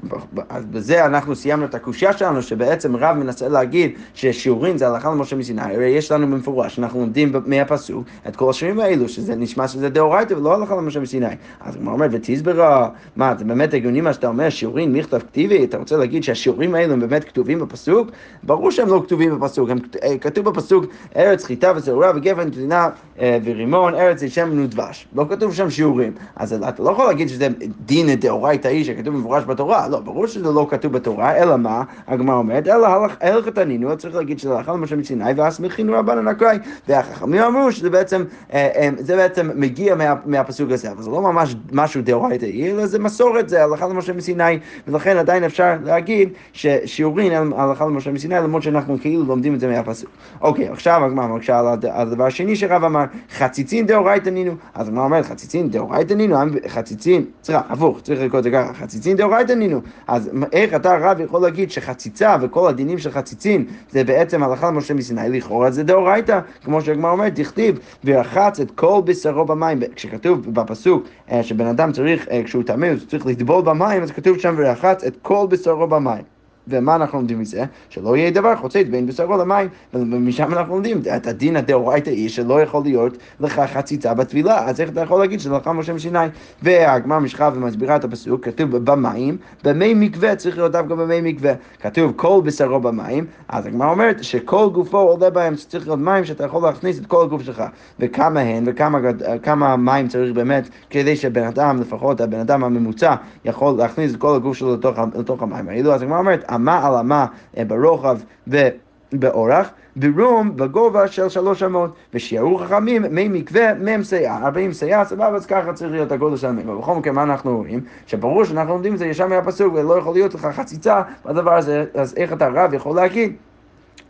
אז 0.48 0.64
בזה 0.64 1.06
אנחנו 1.06 1.36
סיימנו 1.36 1.64
את 1.64 1.74
הקושייה 1.74 2.12
שלנו, 2.12 2.42
שבעצם 2.42 2.96
רב 2.96 3.16
מנסה 3.16 3.48
להגיד 3.48 3.90
ששיעורים 4.14 4.78
זה 4.78 4.88
הלכה 4.88 5.10
למשה 5.10 5.36
מסיני, 5.36 5.62
הרי 5.62 5.86
יש 5.86 6.12
לנו 6.12 6.26
במפורש, 6.26 6.78
אנחנו 6.78 7.00
לומדים 7.00 7.32
מהפסוק 7.46 8.04
את 8.28 8.36
כל 8.36 8.50
השיעורים 8.50 8.80
האלו, 8.80 9.08
שזה 9.08 9.34
נשמע 9.34 9.68
שזה 9.68 9.88
דאורייתא 9.88 10.34
ולא 10.34 10.54
הלכה 10.54 10.76
למשה 10.76 11.00
מסיני. 11.00 11.26
אז 11.60 11.76
הוא 11.76 11.92
אומר, 11.92 12.06
ותסברה, 12.10 12.88
מה, 13.16 13.34
זה 13.38 13.44
באמת 13.44 13.74
הגיוני 13.74 14.00
מה 14.00 14.12
שאתה 14.12 14.28
אומר, 14.28 14.50
שיעורים 14.50 14.92
מכתב 14.92 15.18
כתיבי, 15.18 15.64
אתה 15.64 15.76
רוצה 15.78 15.96
להגיד 15.96 16.24
שהשיעורים 16.24 16.74
האלו 16.74 16.92
הם 16.92 17.00
באמת 17.00 17.24
כתובים 17.24 17.58
בפסוק? 17.58 18.10
ברור 18.42 18.70
שהם 18.70 18.88
לא 18.88 19.02
כתובים 19.04 19.38
בפסוק, 19.38 19.70
הם 19.70 19.78
אה, 20.02 20.18
כתוב 20.18 20.50
בפסוק 20.50 20.84
ארץ 21.16 21.44
חיטה 21.44 21.72
ושעורה 21.76 22.12
וגפן 22.16 22.50
תלינה 22.50 22.88
אה, 23.20 23.38
ורימון, 23.44 23.94
ארץ 23.94 24.20
זה 24.20 24.30
שם 24.30 24.60
ודבש. 24.64 25.06
לא 25.14 25.26
כתוב 25.30 25.54
שם 25.54 25.70
שיעורים. 25.70 26.12
אז 26.36 26.52
אתה 26.52 26.82
לא 26.82 26.90
יכול 26.90 27.06
להגיד 27.06 27.28
שזה 27.28 27.48
דין 27.86 28.14
דאורייתא. 28.14 28.45
דאורייתא 28.46 28.68
היא 28.68 28.84
שכתוב 28.84 29.14
במפורש 29.14 29.44
בתורה, 29.44 29.88
לא, 29.88 30.00
ברור 30.00 30.26
שזה 30.26 30.52
לא 30.52 30.66
כתוב 30.70 30.92
בתורה, 30.92 31.36
אלא 31.36 31.56
מה? 31.56 31.82
הגמרא 32.08 32.36
אומרת, 32.36 32.68
אלא 32.68 32.86
הלכת 33.20 33.58
ענינו, 33.58 33.96
צריך 33.96 34.14
להגיד 34.14 34.38
שזה 34.38 34.56
הלכה 34.56 34.72
למשה 34.72 34.96
מסיני, 34.96 35.32
והסמיכינו 35.36 35.92
רבנן 35.92 36.28
אקראי, 36.28 36.58
והחכמים 36.88 37.42
אמרו 37.42 37.72
שזה 37.72 37.90
בעצם, 37.90 38.24
אה, 38.52 38.68
אה, 38.76 38.88
זה 38.98 39.16
בעצם 39.16 39.50
מגיע 39.54 39.94
מהפסוק 40.26 40.70
הזה, 40.70 40.90
אבל 40.90 41.02
זה 41.02 41.10
לא 41.10 41.22
ממש 41.22 41.56
משהו 41.72 42.02
דאורייתא, 42.02 42.46
אלא 42.46 42.86
זה 42.86 42.98
מסורת, 42.98 43.48
זה 43.48 43.64
הלכה 43.64 43.86
למשה 43.86 44.12
מסיני, 44.12 44.58
ולכן 44.88 45.16
עדיין 45.16 45.44
אפשר 45.44 45.76
להגיד 45.84 46.28
ששיעורים 46.52 47.32
הם 47.32 47.52
הלכה 47.52 47.86
למשה 47.86 48.12
מסיני, 48.12 48.34
למרות 48.34 48.62
שאנחנו 48.62 48.98
כאילו 49.00 49.24
לומדים 49.24 49.54
את 49.54 49.60
זה 49.60 49.68
מהפסוק. 49.68 50.10
אוקיי, 50.40 50.68
עכשיו 50.68 51.04
הגמרא 51.04 51.26
מקשה 51.26 51.58
על 51.58 51.66
הדבר 51.84 52.24
השני 52.24 52.56
שרב 52.56 52.84
אמר, 52.84 53.04
חציצין 53.30 53.86
דאורייתא 53.86 54.30
נינו, 54.30 54.52
אז 54.74 54.88
הגמרא 54.88 55.04
אומרת, 55.04 55.24
חציצין 55.24 55.70
דאורייתא 55.70 56.14
נינו, 56.14 56.36
חציצין, 56.68 57.24
סליחה, 57.42 57.60
הפוך, 57.68 58.00
צריך 58.00 58.20
לקרוא 58.26 58.38
את 58.38 58.44
זה 58.44 58.50
ככה, 58.50 58.74
חציצין 58.74 59.16
דאורייתא 59.16 59.52
נינו. 59.52 59.80
אז 60.06 60.30
איך 60.52 60.74
אתה 60.74 60.96
רב 61.00 61.20
יכול 61.20 61.42
להגיד 61.42 61.70
שחציצה 61.70 62.36
וכל 62.42 62.68
הדינים 62.68 62.98
של 62.98 63.10
חציצין 63.10 63.64
זה 63.90 64.04
בעצם 64.04 64.42
הלכה 64.42 64.66
למשה 64.66 64.94
מסיני, 64.94 65.28
לכאורה 65.28 65.70
זה 65.70 65.82
דאורייתא, 65.82 66.40
כמו 66.64 66.80
שהגמרא 66.80 67.12
אומרת, 67.12 67.34
תכתיב, 67.34 67.78
ורחץ 68.04 68.60
את 68.60 68.70
כל 68.70 69.00
בשרו 69.04 69.44
במים. 69.44 69.80
כשכתוב 69.96 70.54
בפסוק 70.54 71.04
אה, 71.30 71.42
שבן 71.42 71.66
אדם 71.66 71.92
צריך, 71.92 72.28
אה, 72.28 72.42
כשהוא 72.44 72.62
טמא, 72.62 72.86
הוא 72.86 72.98
צריך 73.08 73.26
לטבול 73.26 73.62
במים, 73.62 74.02
אז 74.02 74.10
כתוב 74.10 74.38
שם 74.38 74.54
ורחץ 74.58 75.04
את 75.04 75.16
כל 75.22 75.46
בשרו 75.50 75.86
במים. 75.86 76.35
ומה 76.68 76.94
אנחנו 76.94 77.18
לומדים 77.18 77.40
מזה? 77.40 77.64
שלא 77.88 78.16
יהיה 78.16 78.30
דבר 78.30 78.56
חוצץ 78.56 78.84
בין 78.90 79.06
בשרו 79.06 79.36
למים. 79.36 79.68
ומשם 79.94 80.52
אנחנו 80.52 80.74
לומדים 80.74 81.00
את 81.16 81.26
הדין 81.26 81.56
הדאורייתא 81.56 82.10
היא 82.10 82.28
שלא 82.28 82.62
יכול 82.62 82.82
להיות 82.84 83.16
לך 83.40 83.60
חציצה 83.60 84.14
בטבילה. 84.14 84.68
אז 84.68 84.80
איך 84.80 84.90
אתה 84.90 85.00
יכול 85.00 85.20
להגיד 85.20 85.40
שזה 85.40 85.50
לך 85.50 85.66
משה 85.66 85.92
מסיני? 85.92 86.18
והגמר 86.62 87.18
משכה 87.18 87.50
ומסבירה 87.54 87.96
את 87.96 88.04
הפסוק, 88.04 88.44
כתוב 88.44 88.76
במים, 88.76 89.36
במי 89.64 89.94
מקווה, 89.94 90.36
צריך 90.36 90.56
להיות 90.56 90.72
דווקא 90.72 90.94
במי 90.94 91.20
מקווה. 91.32 91.52
כתוב 91.80 92.12
כל 92.16 92.40
בשרו 92.44 92.80
במים, 92.80 93.26
אז 93.48 93.66
הגמר 93.66 93.86
אומרת 93.86 94.24
שכל 94.24 94.68
גופו 94.72 94.98
עולה 94.98 95.30
בהם, 95.30 95.56
שצריך 95.56 95.86
להיות 95.86 96.00
מים 96.00 96.24
שאתה 96.24 96.44
יכול 96.44 96.62
להכניס 96.62 96.98
את 96.98 97.06
כל 97.06 97.22
הגוף 97.22 97.42
שלך. 97.42 97.62
וכמה 98.00 98.40
הן 98.40 98.64
וכמה 98.68 99.76
מים 99.76 100.08
צריך 100.08 100.34
באמת 100.34 100.68
כדי 100.90 101.16
שבן 101.16 101.44
אדם, 101.44 101.80
לפחות 101.80 102.20
הבן 102.20 102.40
אדם 102.40 102.64
הממוצע, 102.64 103.14
יכול 103.44 103.74
להכניס 103.78 104.14
את 104.14 104.16
כל 104.16 104.34
הגוף 104.34 104.56
שלו 104.56 104.74
לתוך, 104.74 104.98
לתוך 105.18 105.42
המים 105.42 105.68
האלו. 105.68 105.92
אז 105.92 106.02
הגמר 106.02 106.18
אומרת, 106.18 106.44
אמה 106.56 106.86
על 106.86 106.94
אמה 106.94 107.26
אה, 107.58 107.64
ברוחב 107.64 108.18
ובאורך, 108.46 109.70
ברום 109.96 110.56
בגובה 110.56 111.08
של 111.08 111.28
שלוש 111.28 111.62
אמות, 111.62 111.94
ושיערו 112.14 112.58
חכמים 112.58 113.04
מי 113.10 113.28
מקווה 113.28 113.74
מ"ם 113.74 114.02
סייע, 114.02 114.36
ארבעים 114.36 114.72
סייע, 114.72 115.04
סבבה, 115.04 115.36
אז 115.36 115.46
ככה 115.46 115.72
צריך 115.72 115.92
להיות 115.92 116.12
הגודל 116.12 116.36
של 116.36 116.46
המקווה. 116.46 116.76
ובכל 116.76 116.94
מקרה, 116.94 117.12
מה 117.12 117.22
אנחנו 117.22 117.56
רואים? 117.56 117.80
שברור 118.06 118.44
שאנחנו 118.44 118.72
לומדים 118.72 118.94
את 118.94 118.98
זה 118.98 119.06
ישר 119.06 119.26
מהפסוק, 119.26 119.74
ולא 119.74 119.98
יכול 119.98 120.12
להיות 120.12 120.34
לך 120.34 120.46
חציצה 120.46 121.02
בדבר 121.24 121.54
הזה, 121.54 121.84
אז 121.94 122.14
איך 122.16 122.32
אתה 122.32 122.48
רב 122.48 122.74
יכול 122.74 122.96
להגיד? 122.96 123.32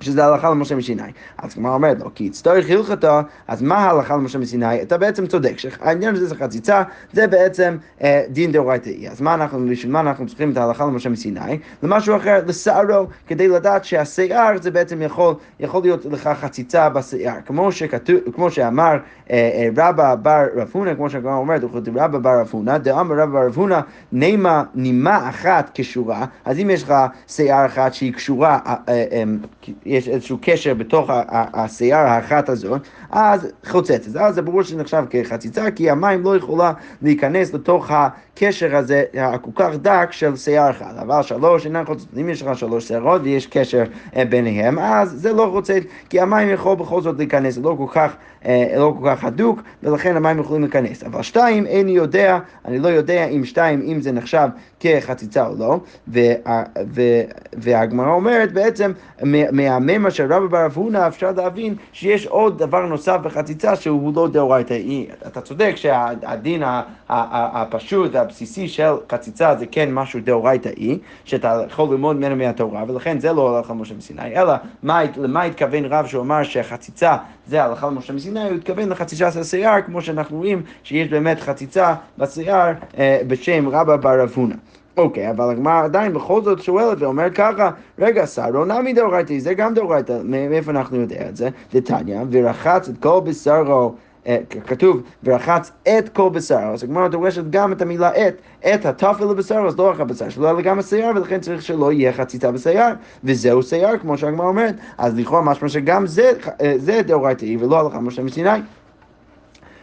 שזה 0.01 0.25
הלכה 0.25 0.51
למשה 0.51 0.77
מסיני. 0.77 1.03
אז 1.39 1.53
הגמרא 1.53 1.75
אומרת 1.75 2.01
לו, 2.01 2.11
כי 2.15 2.25
יצטרך 2.25 2.71
הלכתו, 2.71 3.19
אז 3.49 3.63
מה 3.63 3.77
ההלכה 3.77 4.17
למשה 4.17 4.39
מסיני? 4.39 4.83
אתה 4.83 4.99
בעצם 4.99 5.27
צודק, 5.27 5.59
שהעניין 5.59 6.15
הזה 6.15 6.27
זה 6.27 6.35
חציצה, 6.35 6.83
זה 7.13 7.27
בעצם 7.27 7.77
אה, 8.03 8.23
דין 8.29 8.53
דאורייתאי. 8.53 9.09
אז 9.09 9.21
מה 9.21 9.35
אנחנו, 9.35 9.67
בשביל 9.71 9.93
מה 9.93 10.01
אנחנו 10.01 10.27
צריכים 10.27 10.51
את 10.53 10.57
ההלכה 10.57 10.85
למשה 10.85 11.09
מסיני? 11.09 11.59
למשהו 11.83 12.17
אחר, 12.17 12.41
לשערו, 12.47 13.07
כדי 13.27 13.49
לדעת 13.49 13.85
שהשיער 13.85 14.53
זה 14.63 14.71
בעצם 14.71 15.03
יכול, 15.03 15.35
יכול 15.61 15.83
להיות 15.83 16.05
לך 16.05 16.31
חציצה 16.41 16.89
בשיער. 16.89 17.37
כמו, 17.47 17.73
שכתוב, 17.73 18.17
כמו 18.35 18.51
שאמר 18.51 18.97
אה, 19.31 19.51
אה, 19.77 19.89
רבא 19.89 20.15
בר 20.15 20.47
רב 20.57 20.71
הונא, 20.73 20.95
כמו 20.95 21.11
שהגמרא 21.11 21.37
אומרת, 21.37 21.63
רבא 21.95 22.19
בר 22.19 22.41
רב 22.41 22.49
הונא, 22.51 22.79
דאמר 22.79 23.15
רבא 23.15 23.33
בר 23.33 23.47
רב 23.47 23.55
הונא, 23.57 23.81
נימה 24.13 24.65
נימה 24.75 25.29
אחת 25.29 25.71
קשורה, 25.75 26.27
אז 26.45 26.59
אם 26.59 26.71
יש 26.71 26.83
לך 26.83 26.95
שיער 27.29 27.67
אחת 27.67 27.95
שהיא 27.95 28.13
קשורה, 28.13 28.59
אה, 28.67 28.75
אה, 28.89 29.05
אה, 29.13 29.25
יש 29.87 30.09
איזשהו 30.09 30.38
קשר 30.40 30.75
בתוך 30.75 31.11
השיער 31.31 32.07
האחת 32.07 32.49
הזאת, 32.49 32.81
אז 33.11 33.53
חוצצת. 33.66 34.16
אז 34.16 34.35
זה 34.35 34.42
ברור 34.42 34.62
שזה 34.62 34.77
נחשב 34.77 35.05
כחציצה, 35.11 35.70
כי 35.70 35.90
המים 35.90 36.22
לא 36.22 36.37
יכולה 36.37 36.72
להיכנס 37.03 37.55
לתוך 37.55 37.90
הקשר 37.90 38.77
הזה 38.77 39.05
הכל 39.14 39.51
כך 39.55 39.70
דק 39.83 40.09
של 40.11 40.37
שיער 40.37 40.70
אחד. 40.70 40.94
אבל 41.03 41.22
שלוש 41.22 41.66
אינן 41.66 41.85
חוצצות. 41.85 42.09
אם 42.20 42.29
יש 42.29 42.42
לך 42.42 42.59
שלוש 42.59 42.88
שיערות 42.88 43.20
ויש 43.25 43.46
קשר 43.46 43.85
אה, 44.16 44.25
ביניהם, 44.25 44.79
אז 44.79 45.11
זה 45.11 45.33
לא 45.33 45.49
חוצץ, 45.53 45.83
כי 46.09 46.20
המים 46.20 46.49
יכול 46.51 46.77
בכל 46.77 47.03
זאת 47.03 47.18
להיכנס, 47.18 47.55
זה 47.55 47.61
לא 47.61 47.75
כל 47.79 47.87
כך, 47.90 48.16
אה, 48.46 48.75
לא 48.77 48.94
כל 49.01 49.09
כך 49.11 49.25
הדוק, 49.25 49.61
ולכן 49.83 50.16
המים 50.16 50.38
יכולים 50.38 50.62
להיכנס. 50.62 51.05
אבל 51.05 51.22
שתיים, 51.22 51.66
איני 51.66 51.90
יודע, 51.90 52.38
אני 52.64 52.79
לא 52.79 52.88
יודע 52.88 53.27
אם 53.27 53.44
שתיים, 53.44 53.83
אם 53.83 54.01
זה 54.01 54.12
נחשב 54.12 54.49
כחציצה 54.81 55.47
או 55.47 55.55
לא, 55.59 55.79
והגמרא 57.53 58.11
אומרת 58.11 58.53
בעצם, 58.53 58.93
מהממה 59.53 60.11
של 60.11 60.33
רבא 60.33 60.47
בר 60.47 60.67
אבונה 60.67 61.07
אפשר 61.07 61.33
להבין 61.37 61.75
שיש 61.93 62.27
עוד 62.27 62.59
דבר 62.59 62.87
נוסף 62.87 63.17
בחציצה 63.23 63.77
שהוא 63.77 64.12
לא 64.17 64.29
דאורייתאי. 64.29 65.07
אתה 65.27 65.41
צודק 65.41 65.73
שהדין 65.77 66.62
הפשוט 67.09 68.11
והבסיסי 68.15 68.69
של 68.69 68.93
חציצה 69.12 69.57
זה 69.59 69.67
כן 69.67 69.95
משהו 69.95 70.21
דאורייתאי, 70.21 70.99
שאתה 71.25 71.62
יכול 71.67 71.89
ללמוד 71.91 72.17
ממנו 72.17 72.37
מהתורה, 72.37 72.85
ולכן 72.89 73.19
זה 73.19 73.33
לא 73.33 73.57
הלכה 73.57 73.73
למשה 73.73 73.95
מסיני, 73.95 74.37
אלא 74.37 74.53
מה, 74.83 75.01
למה 75.17 75.43
התכוון 75.43 75.85
רב 75.85 76.07
שאומר 76.07 76.43
שחציצה 76.43 77.17
זה 77.47 77.65
הלכה 77.65 77.87
למשה 77.87 78.12
מסיני, 78.12 78.43
הוא 78.43 78.55
התכוון 78.55 78.89
לחציצה 78.89 79.33
של 79.33 79.41
השיער, 79.41 79.83
כמו 79.87 80.03
שאנחנו 80.03 80.37
רואים 80.37 80.62
שיש 80.83 81.09
באמת 81.09 81.41
חציצה 81.41 81.95
בשיער 82.19 82.73
אה, 82.99 83.21
בשם 83.29 83.69
רבא 83.69 83.97
בר 83.97 84.23
אבונה. 84.23 84.55
אוקיי, 84.97 85.31
אבל 85.31 85.51
הגמרא 85.51 85.85
עדיין 85.85 86.13
בכל 86.13 86.43
זאת 86.43 86.63
שואלת 86.63 86.99
ואומרת 87.01 87.35
ככה, 87.35 87.71
רגע, 87.99 88.27
שרו 88.27 88.65
נמי 88.65 88.93
דאורייתא, 88.93 89.39
זה 89.39 89.55
גם 89.55 89.75
דאורייתא, 89.75 90.21
מאיפה 90.25 90.71
אנחנו 90.71 90.97
יודעים 91.01 91.21
את 91.29 91.37
זה? 91.37 91.49
דתניא, 91.73 92.21
ורחץ 92.31 92.89
את 92.89 92.99
כל 93.03 93.21
בשרו 93.25 93.95
אה, 94.27 94.39
כתוב, 94.67 95.03
ורחץ 95.25 95.73
את 95.89 96.09
כל 96.09 96.29
בשרו, 96.29 96.59
אז 96.59 96.83
הגמרא 96.83 97.09
דורשת 97.09 97.45
גם 97.51 97.73
את 97.73 97.83
המילה 97.83 98.29
את, 98.29 98.41
את 98.75 98.87
הטפל 98.87 99.25
לבשרו, 99.25 99.67
אז 99.67 99.79
לא 99.79 99.91
רק 99.91 100.01
הבשר 100.01 100.29
שלו, 100.29 100.51
אלא 100.51 100.61
גם 100.61 100.79
השיער, 100.79 101.13
ולכן 101.17 101.41
צריך 101.41 101.63
שלא 101.63 101.93
יהיה 101.93 102.13
חציצה 102.13 102.53
בשיער, 102.53 102.93
וזהו 103.25 103.63
שיער, 103.63 103.99
כמו 103.99 104.19
שהגמרא 104.19 104.47
אומרת, 104.47 104.75
אז 104.99 105.19
לכאורה 105.19 105.43
משמע 105.43 105.69
שגם 105.69 106.07
זה, 106.07 106.33
אה, 106.61 106.75
זה 106.77 107.01
דאורייתאי 107.07 107.57
ולא 107.57 107.81
הלכה 107.81 108.01
משה 108.01 108.23
מסיני. 108.23 108.59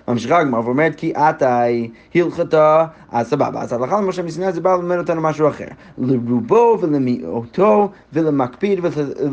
ממשיכה 0.08 0.40
הגמרא 0.40 0.60
ואומרת 0.60 0.96
כי 0.96 1.14
עתי 1.16 1.90
הלכתה, 2.16 2.86
אז 3.12 3.30
סבבה, 3.30 3.62
אז 3.62 3.74
הלכה 3.74 4.02
למשה 4.02 4.24
מסיני 4.24 4.52
זה 4.52 4.62
בא 4.62 4.76
ללמד 4.76 4.98
אותנו 4.98 5.22
משהו 5.22 5.48
אחר. 5.48 5.68
לרובו 5.98 6.78
ולמיעוטו 6.82 7.90
ולמקפיד 8.14 8.80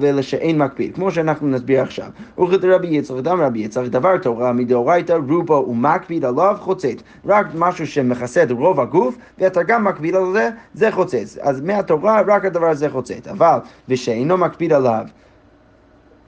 ולשאין 0.00 0.58
מקפיד, 0.58 0.94
כמו 0.94 1.10
שאנחנו 1.10 1.48
נסביר 1.48 1.80
עכשיו. 1.82 2.06
וכת 2.42 2.64
רבי 2.64 2.88
יצחק, 2.88 3.16
דם 3.16 3.40
רבי 3.40 3.58
יצחק, 3.58 3.84
דבר 3.84 4.18
תורה 4.18 4.52
מדאורייתא 4.52 5.12
רובו 5.28 5.66
ומקפיד 5.68 6.24
עליו 6.24 6.56
חוצץ. 6.60 7.02
רק 7.26 7.46
משהו 7.54 7.86
שמכסה 7.86 8.42
את 8.42 8.50
רוב 8.50 8.80
הגוף, 8.80 9.16
ואתה 9.38 9.62
גם 9.62 9.84
מקפיד 9.84 10.14
על 10.14 10.32
זה, 10.32 10.50
זה 10.74 10.92
חוצץ. 10.92 11.38
אז 11.40 11.60
מהתורה 11.60 12.20
רק 12.26 12.44
הדבר 12.44 12.66
הזה 12.66 12.90
חוצץ. 12.90 13.28
אבל, 13.28 13.58
ושאינו 13.88 14.36
מקפיד 14.36 14.72
עליו, 14.72 15.04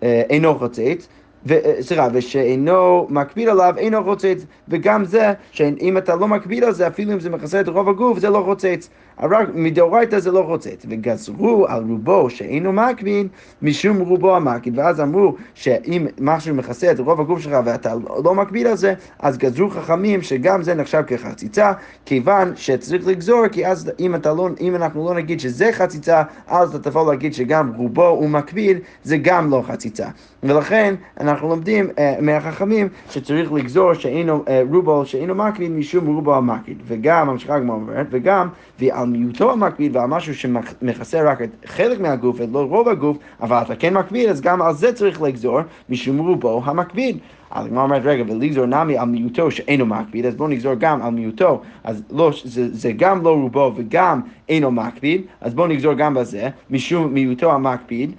אינו 0.02 0.58
חוצץ. 0.58 1.08
אה, 1.50 1.74
סליחה, 1.80 2.08
ושאינו 2.12 3.06
מקפיד 3.10 3.48
עליו 3.48 3.74
אינו 3.76 4.04
חוצץ, 4.04 4.46
וגם 4.68 5.04
זה, 5.04 5.32
שאם 5.50 5.98
אתה 5.98 6.16
לא 6.16 6.28
מקפיד 6.28 6.64
על 6.64 6.72
זה, 6.72 6.86
אפילו 6.86 7.12
אם 7.12 7.20
זה 7.20 7.30
מכסה 7.30 7.60
את 7.60 7.68
רוב 7.68 7.88
הגוף, 7.88 8.18
זה 8.18 8.30
לא 8.30 8.42
חוצץ. 8.44 8.88
רק 9.22 9.48
מדאורייתא 9.54 10.18
זה 10.18 10.32
לא 10.32 10.44
חוצץ. 10.46 10.86
וגזרו 10.88 11.66
על 11.68 11.84
רובו 11.88 12.30
שאינו 12.30 12.72
מקפיד, 12.72 13.26
משום 13.62 13.98
רובו 14.00 14.36
המקפיד. 14.36 14.78
ואז 14.78 15.00
אמרו 15.00 15.34
שאם 15.54 16.06
משהו 16.20 16.54
מכסה 16.54 16.90
את 16.90 17.00
רוב 17.00 17.20
הגוף 17.20 17.40
שלך 17.40 17.56
ואתה 17.64 17.94
לא 18.24 18.34
מקפיד 18.34 18.66
על 18.66 18.76
זה, 18.76 18.94
אז 19.18 19.38
גזרו 19.38 19.70
חכמים 19.70 20.22
שגם 20.22 20.62
זה 20.62 20.74
נחשב 20.74 21.02
כחציצה, 21.06 21.72
כיוון 22.04 22.52
שצריך 22.56 23.06
לגזור, 23.06 23.48
כי 23.48 23.66
אז 23.66 23.90
אם, 24.00 24.14
לא, 24.24 24.48
אם 24.60 24.76
אנחנו 24.76 25.08
לא 25.08 25.14
נגיד 25.14 25.40
שזה 25.40 25.70
חציצה, 25.72 26.22
אז 26.46 26.74
אתה 26.74 26.90
תבוא 26.90 27.12
להגיד 27.12 27.34
שגם 27.34 27.72
רובו 27.76 28.06
הוא 28.06 28.28
מקפיד, 28.28 28.78
זה 29.02 29.16
גם 29.16 29.50
לא 29.50 29.62
חציצה. 29.66 30.08
ולכן 30.42 30.94
אנחנו 31.20 31.31
לומדים 31.40 31.86
uh, 31.86 32.00
מהחכמים 32.20 32.88
שצריך 33.10 33.52
לגזור 33.52 33.94
שאינו, 33.94 34.44
uh, 34.46 34.50
רובו 34.72 35.06
שאינו 35.06 35.34
מקפיד 35.34 35.70
משום 35.70 36.06
רובו 36.06 36.34
המקפיד. 36.34 36.82
וגם, 36.86 37.26
ממשיכה 37.26 37.54
הגמרא 37.54 37.74
אומרת, 37.74 38.06
וגם, 38.10 38.48
ועל 38.80 39.06
מיעוטו 39.08 39.52
המקפיד 39.52 39.96
ועל 39.96 40.06
משהו 40.06 40.34
שמכסה 40.34 41.22
רק 41.22 41.42
את 41.42 41.50
חלק 41.66 42.00
מהגוף 42.00 42.36
ולא 42.38 42.66
רוב 42.70 42.88
הגוף, 42.88 43.16
אבל 43.40 43.62
אתה 43.62 43.76
כן 43.76 43.94
מקפיד, 43.94 44.28
אז 44.28 44.40
גם 44.40 44.62
על 44.62 44.74
זה 44.74 44.92
צריך 44.92 45.22
לגזור 45.22 45.60
משום 45.88 46.18
רובו 46.18 46.62
המקפיד. 46.64 47.18
אז 47.50 47.66
הגמרא 47.66 47.82
אומרת, 47.82 48.02
רגע, 48.04 48.24
ולגזור 48.28 48.66
נמי 48.66 48.98
על 48.98 49.08
מיעוטו 49.08 49.50
שאינו 49.50 49.86
מקפיד, 49.86 50.26
אז 50.26 50.34
בואו 50.34 50.48
נגזור 50.48 50.74
גם 50.74 51.02
על 51.02 51.10
מיעוטו, 51.10 51.60
אז 51.84 52.02
לא, 52.10 52.32
זה, 52.44 52.74
זה 52.74 52.92
גם 52.92 53.24
לא 53.24 53.30
רובו 53.30 53.72
וגם 53.76 54.20
אינו 54.48 54.70
מקפיד, 54.70 55.22
אז 55.40 55.54
בואו 55.54 55.66
נגזור 55.66 55.94
גם 55.94 56.14
בזה, 56.14 56.48
משום 56.70 57.14
מיעוטו 57.14 57.52
המקפיד, 57.52 58.12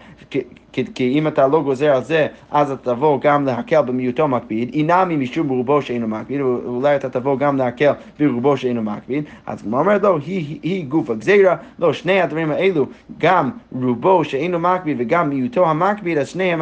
כי, 0.74 0.84
כי 0.96 1.14
אם 1.20 1.28
אתה 1.28 1.48
לא 1.48 1.62
גוזר 1.62 1.96
על 1.96 2.04
זה, 2.04 2.28
אז 2.52 2.72
אתה 2.72 2.94
תבוא 2.94 3.20
גם 3.22 3.46
להקל 3.46 3.82
במיעוטו 3.82 4.28
מקפיד, 4.28 4.74
אינמי 4.74 5.16
משום 5.16 5.50
רובו 5.50 5.82
שאינו 5.82 6.08
מקפיד, 6.08 6.42
אולי 6.42 6.96
אתה 6.96 7.10
תבוא 7.10 7.38
גם 7.38 7.58
להקל 7.58 7.92
ברובו 8.20 8.58
שאינו 8.58 8.82
מקפיד, 8.82 9.24
אז 9.46 9.62
כמו 9.62 9.80
אומרת 9.80 10.04
לא, 10.04 10.18
היא, 10.26 10.38
היא, 10.38 10.60
היא 10.64 10.86
גוף 10.86 11.10
הגזירה, 11.10 11.56
לא, 11.80 11.94
שני 11.94 12.22
הדברים 12.22 12.52
האלו, 12.52 12.86
גם 13.18 13.52
רובו 13.72 14.24
שאינו 14.24 14.60
מקפיד 14.60 14.98
וגם 15.00 15.30
מיעוטו 15.30 15.70
המקפיד, 15.70 16.18
אז 16.18 16.28
שניהם, 16.28 16.62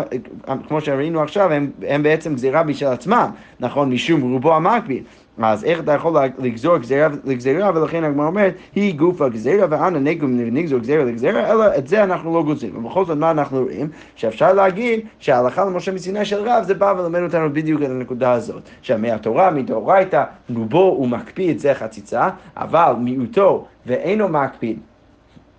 כמו 0.68 0.82
שראינו 0.82 1.22
עכשיו, 1.22 1.52
הם, 1.52 1.72
הם 1.88 2.04
בעצם 2.04 2.34
גזירה 2.34 2.64
בשביל 2.64 2.90
עצמם, 2.90 3.30
נכון, 3.60 3.90
משום 3.90 4.22
רובו 4.22 4.56
המקפיד. 4.56 5.04
אז 5.38 5.64
איך 5.64 5.80
אתה 5.80 5.92
יכול 5.92 6.18
לגזור 6.40 6.78
גזירה 6.78 7.08
לגזירה, 7.26 7.72
ולכן 7.76 8.04
הגמרא 8.04 8.28
אומרת, 8.28 8.56
היא 8.76 8.96
גוף 8.96 9.22
הגזירה, 9.22 9.68
ואנה 9.70 10.00
נגום 10.00 10.38
נגזור 10.40 10.80
גזירה 10.80 11.04
לגזירה, 11.04 11.52
אלא 11.52 11.78
את 11.78 11.88
זה 11.88 12.04
אנחנו 12.04 12.34
לא 12.34 12.44
גוזרים. 12.44 12.78
ובכל 12.78 13.06
זאת, 13.06 13.18
מה 13.18 13.32
אנחנו 13.32 13.62
רואים? 13.62 13.90
שאפשר 14.16 14.54
להגיד 14.54 15.00
שההלכה 15.20 15.66
למשה 15.66 15.92
מסיני 15.92 16.26
של 16.26 16.50
רב, 16.50 16.64
זה 16.64 16.74
בא 16.74 16.94
ולמד 16.98 17.22
אותנו 17.22 17.54
בדיוק 17.54 17.82
את 17.82 17.90
הנקודה 17.90 18.32
הזאת. 18.32 18.62
שהמהתורה, 18.82 19.52
מדאורייתא, 19.52 20.24
רובו 20.56 21.00
ומקפיד 21.02 21.60
זה 21.60 21.74
חציצה, 21.74 22.30
אבל 22.58 22.94
מיעוטו 23.00 23.66
ואינו 23.86 24.28
מקפיד 24.28 24.80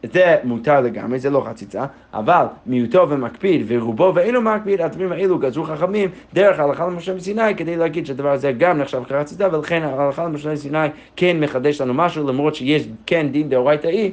זה 0.03 0.37
מותר 0.45 0.81
לגמרי, 0.81 1.19
זה 1.19 1.31
לא 1.31 1.45
חציצה, 1.51 1.85
אבל 2.15 2.45
מיעוטו 2.67 3.07
ומקפיד 3.11 3.65
ורובו 3.67 4.13
ואינו 4.15 4.41
מקפיד, 4.41 4.81
הדברים 4.81 5.13
האלו 5.13 5.39
גזרו 5.39 5.65
חכמים 5.65 6.11
דרך 6.35 6.59
ההלכה 6.59 6.87
למשה 6.87 7.15
מסיני 7.15 7.55
כדי 7.57 7.77
להגיד 7.77 8.07
שהדבר 8.07 8.31
הזה 8.31 8.53
גם 8.53 8.79
נחשב 8.79 9.03
כחציצה 9.05 9.49
ולכן 9.53 9.83
ההלכה 9.83 10.25
למשה 10.25 10.53
מסיני 10.53 10.89
כן 11.17 11.41
מחדש 11.41 11.81
לנו 11.81 11.95
משהו 11.95 12.29
למרות 12.29 12.55
שיש 12.55 12.89
כן 13.07 13.29
דין 13.29 13.49
דאורייתאי 13.49 14.13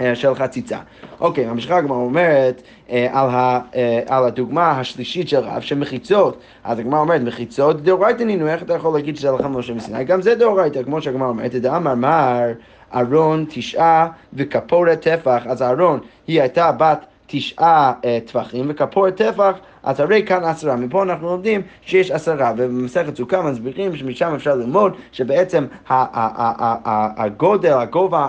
אה, 0.00 0.14
של 0.14 0.34
חציצה. 0.34 0.78
אוקיי, 1.20 1.46
ממשיכה 1.46 1.76
הגמרא 1.76 1.96
אומרת 1.96 2.62
אה, 2.90 3.06
על, 3.12 3.28
ה, 3.30 3.60
אה, 3.74 4.00
על 4.08 4.24
הדוגמה 4.24 4.70
השלישית 4.70 5.28
של 5.28 5.38
רב, 5.38 5.60
שמחיצות, 5.60 6.38
אז 6.64 6.78
הגמרא 6.78 7.00
אומרת, 7.00 7.20
מחיצות 7.20 7.82
דאורייתא 7.82 8.22
נינו, 8.22 8.48
איך 8.48 8.62
אתה 8.62 8.74
יכול 8.74 8.94
להגיד 8.94 9.16
שזה 9.16 9.30
הלכה 9.30 9.44
למשה 9.44 9.74
מסיני? 9.74 10.04
גם 10.04 10.22
זה 10.22 10.34
דאורייתא, 10.34 10.82
כמו 10.82 11.02
שהגמרא 11.02 11.28
אומרת, 11.28 11.54
דאמר 11.54 11.94
מר 11.94 12.52
ארון 12.94 13.44
תשעה 13.48 14.08
וכפורת 14.34 15.00
טפח, 15.00 15.42
אז 15.46 15.62
ארון 15.62 16.00
היא 16.26 16.40
הייתה 16.40 16.72
בת 16.72 17.04
תשעה 17.26 17.92
אה, 18.04 18.18
טפחים 18.26 18.66
וכפורת 18.68 19.16
טפח, 19.16 19.54
אז 19.82 20.00
הרי 20.00 20.22
כאן 20.26 20.44
עשרה. 20.44 20.76
מפה 20.76 21.02
אנחנו 21.02 21.26
לומדים 21.26 21.62
שיש 21.86 22.10
עשרה, 22.10 22.52
ובמסכת 22.56 23.16
סוכה 23.16 23.42
מסבירים 23.42 23.96
שמשם 23.96 24.32
אפשר 24.34 24.54
ללמוד 24.54 24.92
שבעצם 25.12 25.66
הגודל, 25.88 27.72
הגובה, 27.72 28.28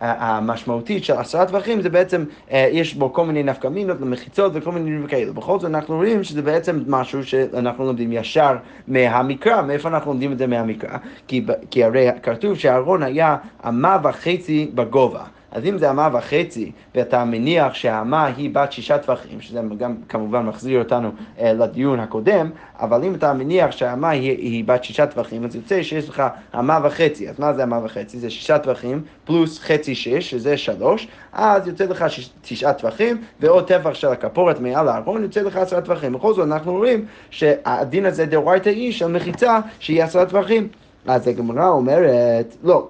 המשמעותית 0.00 1.04
של 1.04 1.12
עשרה 1.12 1.46
טווחים 1.46 1.82
זה 1.82 1.88
בעצם, 1.88 2.24
אה, 2.52 2.68
יש 2.72 2.94
בו 2.94 3.12
כל 3.12 3.26
מיני 3.26 3.42
נפקמינות 3.42 3.96
ומחיצות 4.00 4.52
וכל 4.54 4.72
מיני 4.72 4.90
דברים 4.90 5.06
כאלה. 5.06 5.32
בכל 5.32 5.58
זאת 5.58 5.70
אנחנו 5.70 5.96
רואים 5.96 6.24
שזה 6.24 6.42
בעצם 6.42 6.82
משהו 6.86 7.24
שאנחנו 7.24 7.84
לומדים 7.84 8.12
ישר 8.12 8.56
מהמקרא. 8.88 9.62
מאיפה 9.62 9.88
אנחנו 9.88 10.10
לומדים 10.10 10.32
את 10.32 10.38
זה 10.38 10.46
מהמקרא? 10.46 10.98
כי, 11.28 11.46
כי 11.70 11.84
הרי 11.84 12.08
כתוב 12.22 12.54
שהארון 12.58 13.02
היה 13.02 13.36
אמה 13.68 13.98
וחצי 14.02 14.70
בגובה. 14.74 15.24
אז 15.56 15.64
אם 15.64 15.78
זה 15.78 15.90
אמה 15.90 16.08
וחצי, 16.12 16.72
ואתה 16.94 17.24
מניח 17.24 17.74
שהאמה 17.74 18.26
היא 18.26 18.50
בת 18.54 18.72
שישה 18.72 18.98
טווחים, 18.98 19.40
שזה 19.40 19.60
גם 19.78 19.94
כמובן 20.08 20.42
מחזיר 20.46 20.78
אותנו 20.78 21.10
אה, 21.40 21.52
לדיון 21.52 22.00
הקודם, 22.00 22.50
אבל 22.80 23.04
אם 23.04 23.14
אתה 23.14 23.32
מניח 23.32 23.70
שהאמה 23.70 24.10
היא, 24.10 24.30
היא 24.30 24.64
בת 24.64 24.84
שישה 24.84 25.06
טווחים, 25.06 25.44
אז 25.44 25.56
יוצא 25.56 25.82
שיש 25.82 26.08
לך 26.08 26.22
אמה 26.58 26.78
וחצי. 26.82 27.28
אז 27.28 27.38
מה 27.38 27.52
זה 27.52 27.62
אמה 27.62 27.80
וחצי? 27.84 28.18
זה 28.18 28.30
שישה 28.30 28.58
טווחים 28.58 29.02
פלוס 29.24 29.58
חצי 29.58 29.94
שש, 29.94 30.30
שזה 30.30 30.56
שלוש, 30.56 31.08
אז 31.32 31.66
יוצא 31.66 31.84
לך 31.84 32.04
שיש, 32.08 32.30
תשעה 32.42 32.72
טווחים, 32.72 33.22
ועוד 33.40 33.66
טפח 33.66 33.94
של 33.94 34.08
הכפורת 34.08 34.60
מעל 34.60 34.88
הארון, 34.88 35.22
יוצא 35.22 35.42
לך 35.42 35.56
עשרה 35.56 35.80
טווחים. 35.80 36.12
בכל 36.12 36.34
זאת 36.34 36.46
אנחנו 36.46 36.72
רואים 36.72 37.06
שהדין 37.30 38.06
הזה 38.06 38.26
דאורייתא 38.26 38.68
היא 38.68 38.92
של 38.92 39.06
מחיצה 39.06 39.60
שהיא 39.78 40.02
עשרה 40.02 40.26
טווחים. 40.26 40.68
אז 41.06 41.28
הגמרא 41.28 41.68
אומרת, 41.68 42.56
לא, 42.64 42.88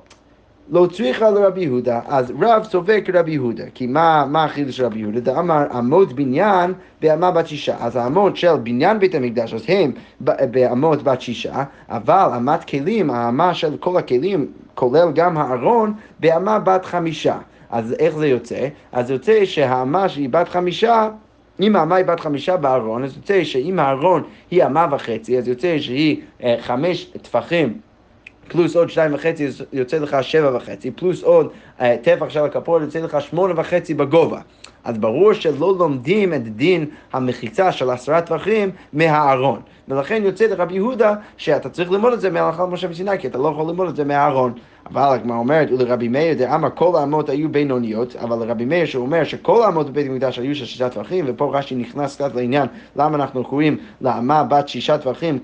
לא 0.71 0.87
צריכה 0.93 1.31
לרבי 1.31 1.61
יהודה, 1.61 2.01
אז 2.07 2.33
רב 2.41 2.65
סובר 2.65 3.01
כרבי 3.05 3.31
יהודה, 3.31 3.65
כי 3.75 3.87
מה, 3.87 4.27
מה 4.31 4.45
החידוש 4.45 4.77
של 4.77 4.85
רבי 4.85 4.99
יהודה? 4.99 5.21
דאמר 5.21 5.67
אמות 5.79 6.13
בניין 6.13 6.73
באמה 7.03 7.31
בת 7.31 7.47
שישה, 7.47 7.77
אז 7.81 7.97
האמות 7.97 8.37
של 8.37 8.57
בניין 8.57 8.99
בית 8.99 9.15
המקדש, 9.15 9.55
אז 9.55 9.63
הם 9.69 9.93
באמות 10.51 11.03
בת 11.03 11.21
שישה, 11.21 11.65
אבל 11.89 12.31
אמת 12.37 12.65
כלים, 12.65 13.11
האמה 13.11 13.55
של 13.55 13.77
כל 13.77 13.97
הכלים, 13.97 14.47
כולל 14.75 15.09
גם 15.15 15.39
הארון, 15.39 15.93
באמה 16.21 16.59
בת 16.59 16.85
חמישה. 16.85 17.39
אז 17.71 17.95
איך 17.99 18.17
זה 18.17 18.27
יוצא? 18.27 18.69
אז 18.93 19.11
יוצא 19.11 19.45
שהאמה 19.45 20.09
שהיא 20.09 20.29
בת 20.29 20.49
חמישה 20.49 21.09
אם 21.61 21.77
האמה 21.77 21.97
היא 21.97 22.07
בת 22.07 22.21
חמישה 22.21 22.57
בארון, 22.57 23.05
אז 23.05 23.17
יוצא 23.17 23.45
שאם 23.45 23.79
הארון 23.79 24.23
היא 24.51 24.65
אמה 24.65 24.87
וחצי, 24.91 25.39
אז 25.39 25.49
יוצא 25.49 25.79
שהיא 25.79 26.23
אה, 26.43 26.57
חמש 26.61 27.05
טפחים 27.05 27.79
פלוס 28.49 28.77
עוד 28.77 28.91
שתיים 28.91 29.15
וחצי 29.15 29.49
יוצא 29.73 29.99
לך 29.99 30.17
שבע 30.23 30.57
וחצי, 30.57 30.91
פלוס 30.91 31.23
עוד 31.23 31.49
אה, 31.81 31.97
טפח 32.03 32.29
של 32.29 32.45
הכפור 32.45 32.81
יוצא 32.81 32.99
לך 32.99 33.21
שמונה 33.21 33.61
וחצי 33.61 33.95
בגובה. 33.95 34.41
אז 34.85 34.99
ברור 34.99 35.33
שלא 35.33 35.75
לומדים 35.79 36.35
את 36.35 36.57
דין 36.57 36.87
המחיצה 37.13 37.73
של 37.73 37.91
עשרה 37.91 38.21
טווחים 38.21 38.71
מהארון. 38.93 39.61
ולכן 39.89 40.23
יוצא 40.25 40.47
לרבי 40.47 40.75
יהודה 40.75 41.15
שאתה 41.37 41.69
צריך 41.69 41.91
ללמוד 41.91 42.13
את 42.13 42.21
זה 42.21 42.31
מהלכה 42.31 42.63
למשה 42.63 42.89
מסיני, 42.89 43.19
כי 43.19 43.27
אתה 43.27 43.39
לא 43.39 43.49
יכול 43.49 43.67
ללמוד 43.69 43.89
את 43.89 43.97
זה 43.97 44.05
מהארון. 44.05 44.53
אבל 44.91 45.15
הגמרא 45.15 45.37
אומרת, 45.37 45.71
ולרבי 45.71 46.09
מאיר 46.09 46.35
דאמר 46.35 46.69
כל 46.75 46.97
האמות 46.97 47.29
היו 47.29 47.49
בינוניות, 47.49 48.17
אבל 48.17 48.47
לרבי 48.47 48.65
מאיר 48.65 48.85
שאומר 48.85 49.25
שכל 49.25 49.63
האמות 49.63 49.91
בבית 49.91 50.07
המקדש 50.07 50.39
היו 50.39 50.55
של 50.55 50.65
שישה 50.65 50.89
טווחים, 50.89 51.25
ופה 51.29 51.51
רש"י 51.59 51.75
נכנס 51.75 52.15
קצת 52.15 52.35
לעניין 52.35 52.67
למה 52.97 53.17
אנחנו 53.17 53.45
קוראים 53.45 53.77
לאמה 54.01 54.45
בת 54.45 54.69
שישה 54.69 54.99
טווחים 54.99 55.39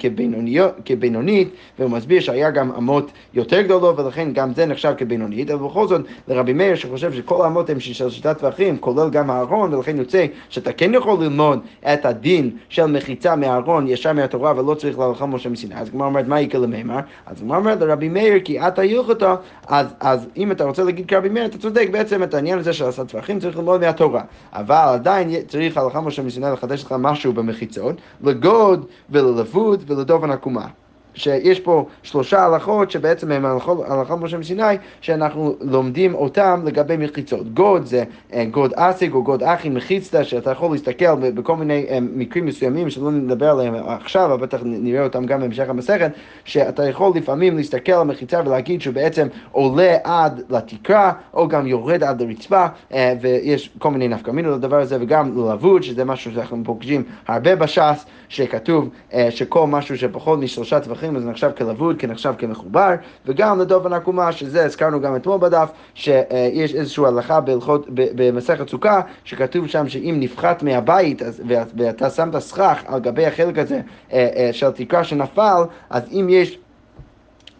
כבינונית, 0.85 1.49
והוא 1.79 1.91
מסביר 1.91 2.21
שהיה 2.21 2.51
גם 2.51 2.73
אמות 2.73 3.13
יותר 3.35 3.63
גדולות, 3.63 3.99
ולכן 3.99 4.33
גם 4.33 4.55
זה 4.55 4.67
נחשב 4.67 4.95
כבינונית, 4.99 5.51
אבל 5.51 5.69
בכל 5.69 5.89
זאת 5.89 6.01
לרבי 6.29 6.53
מאיר 6.53 6.75
שחושב 6.75 7.13
שכל 7.13 7.45
האמות 7.45 7.71
הן 7.71 7.81
של 7.81 8.11
שישה 8.11 8.35
טווחים, 8.35 8.79
כולל 8.79 9.11
גם 9.11 9.31
הארון, 9.31 9.75
ולכן 9.75 9.97
יוצא 9.97 10.27
שאתה 10.49 10.73
כן 10.73 10.95
יכול 10.95 11.23
ללמוד 11.23 11.61
את 11.93 12.07
הדין 12.07 12.51
של 12.69 12.87
מחיצה 12.87 13.37
מהארון 13.37 13.89
ישר 13.89 14.13
מהתורה 14.13 14.53
ולא 14.57 14.75
צריך 14.75 14.99
להלכה 14.99 15.27
משה 15.27 15.49
מסיני. 15.49 15.75
אז 15.75 15.89
הגמרא 15.89 16.07
אומרת, 16.07 16.27
מה 16.29 16.41
יקרה 16.41 16.61
למימר? 16.61 17.01
אז 17.27 17.43
הגמרא 17.43 17.59
אומרת 17.59 17.81
לרבי 17.81 18.09
מאיר, 18.09 18.41
כי 18.45 18.61
אתה 18.61 18.83
הלכתו 18.83 19.32
אז, 19.67 19.87
אז 20.01 20.27
אם 20.37 20.53
אתה 20.53 20.65
רוצה 20.65 20.85
להגיד 20.85 21.07
כרבי 21.07 21.29
מאיר, 21.29 21.47
אתה 21.47 21.59
צודק, 21.59 21.89
בעצם 21.91 22.23
את 22.23 22.35
העניין 22.35 22.59
הזה 22.59 22.73
של 22.73 22.85
עשת 22.85 23.09
טווחים 23.09 23.41
צריך 23.41 23.57
ללמוד 23.57 23.81
מהתורה. 23.81 24.23
אבל 24.53 24.75
עדיין 24.75 25.31
צריך 25.49 25.77
הלכה 25.77 26.01
משה 26.01 26.23
מסיני 26.23 26.47
לחדש 26.53 26.85
לך 26.85 26.95
משהו 26.99 27.33
במחיצות, 27.33 27.97
לגוד 28.23 28.87
וללבוד 29.11 29.85
ולדובן 29.87 30.31
עקומה. 30.31 30.67
שיש 31.15 31.61
פה 31.61 31.87
שלושה 32.03 32.45
הלכות 32.45 32.91
שבעצם 32.91 33.33
הם 33.33 33.47
הלכות 33.47 34.21
משה 34.21 34.39
מסיני, 34.39 34.63
שאנחנו 35.01 35.57
לומדים 35.61 36.15
אותם 36.15 36.63
לגבי 36.65 36.97
מחיצות. 36.97 37.55
גוד 37.55 37.87
זה 37.87 38.05
אה, 38.33 38.45
גוד 38.45 38.73
אסיק 38.75 39.15
או 39.15 39.23
גוד 39.23 39.43
אחית 39.43 39.69
מחיצתא, 39.69 40.25
שאתה 40.25 40.51
יכול 40.51 40.73
להסתכל 40.73 41.15
בכל 41.15 41.57
מיני 41.57 41.87
אה, 41.89 41.99
מקרים 42.01 42.47
מסוימים 42.47 42.91
שלא 42.91 43.11
נדבר 43.11 43.51
עליהם 43.51 43.75
עכשיו, 43.89 44.35
אבל 44.35 44.43
בטח 44.43 44.59
נראה 44.65 45.05
אותם 45.05 45.27
גם 45.27 45.41
בהמשך 45.41 45.69
המסכת, 45.69 46.11
שאתה 46.45 46.89
יכול 46.89 47.13
לפעמים 47.17 47.57
להסתכל 47.57 47.93
על 47.93 48.07
מחיצה 48.07 48.41
ולהגיד 48.47 48.81
שהוא 48.81 48.95
בעצם 48.95 49.29
עולה 49.53 49.97
עד 50.05 50.43
לתקרה, 50.51 51.13
או 51.35 51.49
גם 51.49 51.67
יורד 51.67 52.05
עד 52.05 52.23
לרצפה, 52.23 52.67
אה, 52.93 53.15
ויש 53.21 53.71
כל 53.79 53.91
מיני 53.91 54.09
נפקא 54.09 54.31
מינות 54.31 54.59
לדבר 54.59 54.81
הזה, 54.81 54.97
וגם 55.01 55.49
ללבוד, 55.49 55.83
שזה 55.83 56.05
משהו 56.05 56.33
שאנחנו 56.33 56.63
פוגשים 56.65 57.03
הרבה 57.29 57.57
בש"ס, 57.57 58.05
שכתוב 58.29 58.89
שכל 59.31 59.67
משהו 59.67 59.99
שפחות 59.99 60.39
משלושה 60.39 60.81
טפחים 60.81 61.02
מברכים, 61.11 61.17
אז 61.17 61.27
נחשב 61.27 61.51
כלבוד, 61.57 61.97
כנחשב 61.99 62.35
כמחובר, 62.39 62.95
וגם 63.27 63.61
לדופן 63.61 63.93
עקומה, 63.93 64.33
שזה 64.33 64.65
הזכרנו 64.65 65.01
גם 65.01 65.17
אתמול 65.17 65.39
בדף, 65.39 65.71
שיש 65.95 66.75
איזושהי 66.75 67.07
הלכה 67.07 67.41
בהלכות, 67.41 67.87
במסכת 67.91 68.69
סוכה, 68.69 69.01
שכתוב 69.25 69.67
שם 69.67 69.89
שאם 69.89 70.17
נפחת 70.21 70.63
מהבית, 70.63 71.23
אז, 71.23 71.43
ואתה 71.77 72.11
שם 72.11 72.29
את 72.29 72.35
הסכך 72.35 72.83
על 72.87 73.01
גבי 73.01 73.27
החלק 73.27 73.59
הזה 73.59 73.81
אה, 74.13 74.29
אה, 74.37 74.53
של 74.53 74.71
תקרה 74.71 75.05
שנפל, 75.05 75.63
אז 75.91 76.03
אם 76.13 76.27
יש... 76.31 76.59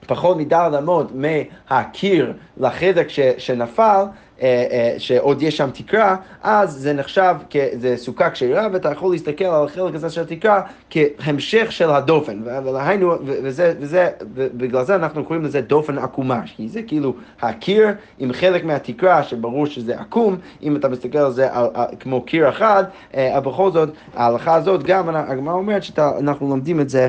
פחות 0.07 0.37
מדל 0.37 0.75
אמות 0.79 1.13
מהקיר 1.15 2.33
לחדק 2.57 3.07
שנפל, 3.39 3.83
אה, 3.83 4.01
אה, 4.01 4.07
שעוד 4.99 5.43
יש 5.43 5.57
שם 5.57 5.71
תקרה, 5.73 6.17
אז 6.43 6.73
זה 6.73 6.93
נחשב, 6.93 7.35
זה 7.73 7.97
סוכה 7.97 8.31
כשרה, 8.31 8.69
ואתה 8.73 8.93
יכול 8.93 9.13
להסתכל 9.13 9.45
על 9.45 9.65
החלק 9.65 9.95
הזה 9.95 10.11
של 10.11 10.21
התקרה 10.21 10.61
כהמשך 10.91 11.73
של 11.73 11.91
הדופן. 11.91 12.43
והיינו, 12.45 13.15
וזה, 13.25 13.75
וזה, 13.81 14.09
ובגלל 14.35 14.85
זה 14.85 14.95
אנחנו 14.95 15.25
קוראים 15.25 15.45
לזה 15.45 15.61
דופן 15.61 15.99
עקומה, 15.99 16.41
כי 16.57 16.69
זה 16.69 16.83
כאילו 16.83 17.15
הקיר 17.43 17.89
עם 18.19 18.33
חלק 18.33 18.65
מהתקרה, 18.65 19.23
שברור 19.23 19.67
שזה 19.67 20.01
עקום, 20.01 20.37
אם 20.63 20.77
אתה 20.77 20.89
מסתכל 20.89 21.19
על 21.19 21.33
זה 21.33 21.53
על, 21.53 21.67
על, 21.75 21.87
כמו 22.01 22.23
קיר 22.23 22.49
אחד, 22.49 22.85
אה, 23.15 23.39
אבל 23.39 23.51
בכל 23.53 23.71
זאת, 23.73 23.89
ההלכה 24.17 24.55
הזאת 24.55 24.83
גם, 24.83 25.09
הגמרא 25.17 25.55
אומרת 25.55 25.83
שאנחנו 25.83 26.49
לומדים 26.49 26.81
את 26.81 26.89
זה 26.89 27.09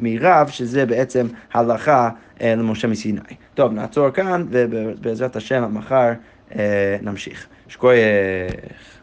מרב, 0.00 0.48
שזה 0.48 0.86
בעצם 0.86 1.26
הלכה 1.54 2.10
למשה 2.40 2.88
מסיני. 2.88 3.20
טוב, 3.54 3.72
נעצור 3.72 4.10
כאן, 4.10 4.46
ובעזרת 4.50 5.36
השם, 5.36 5.74
מחר 5.74 6.12
נמשיך. 7.02 7.46
שכוייך. 7.68 8.93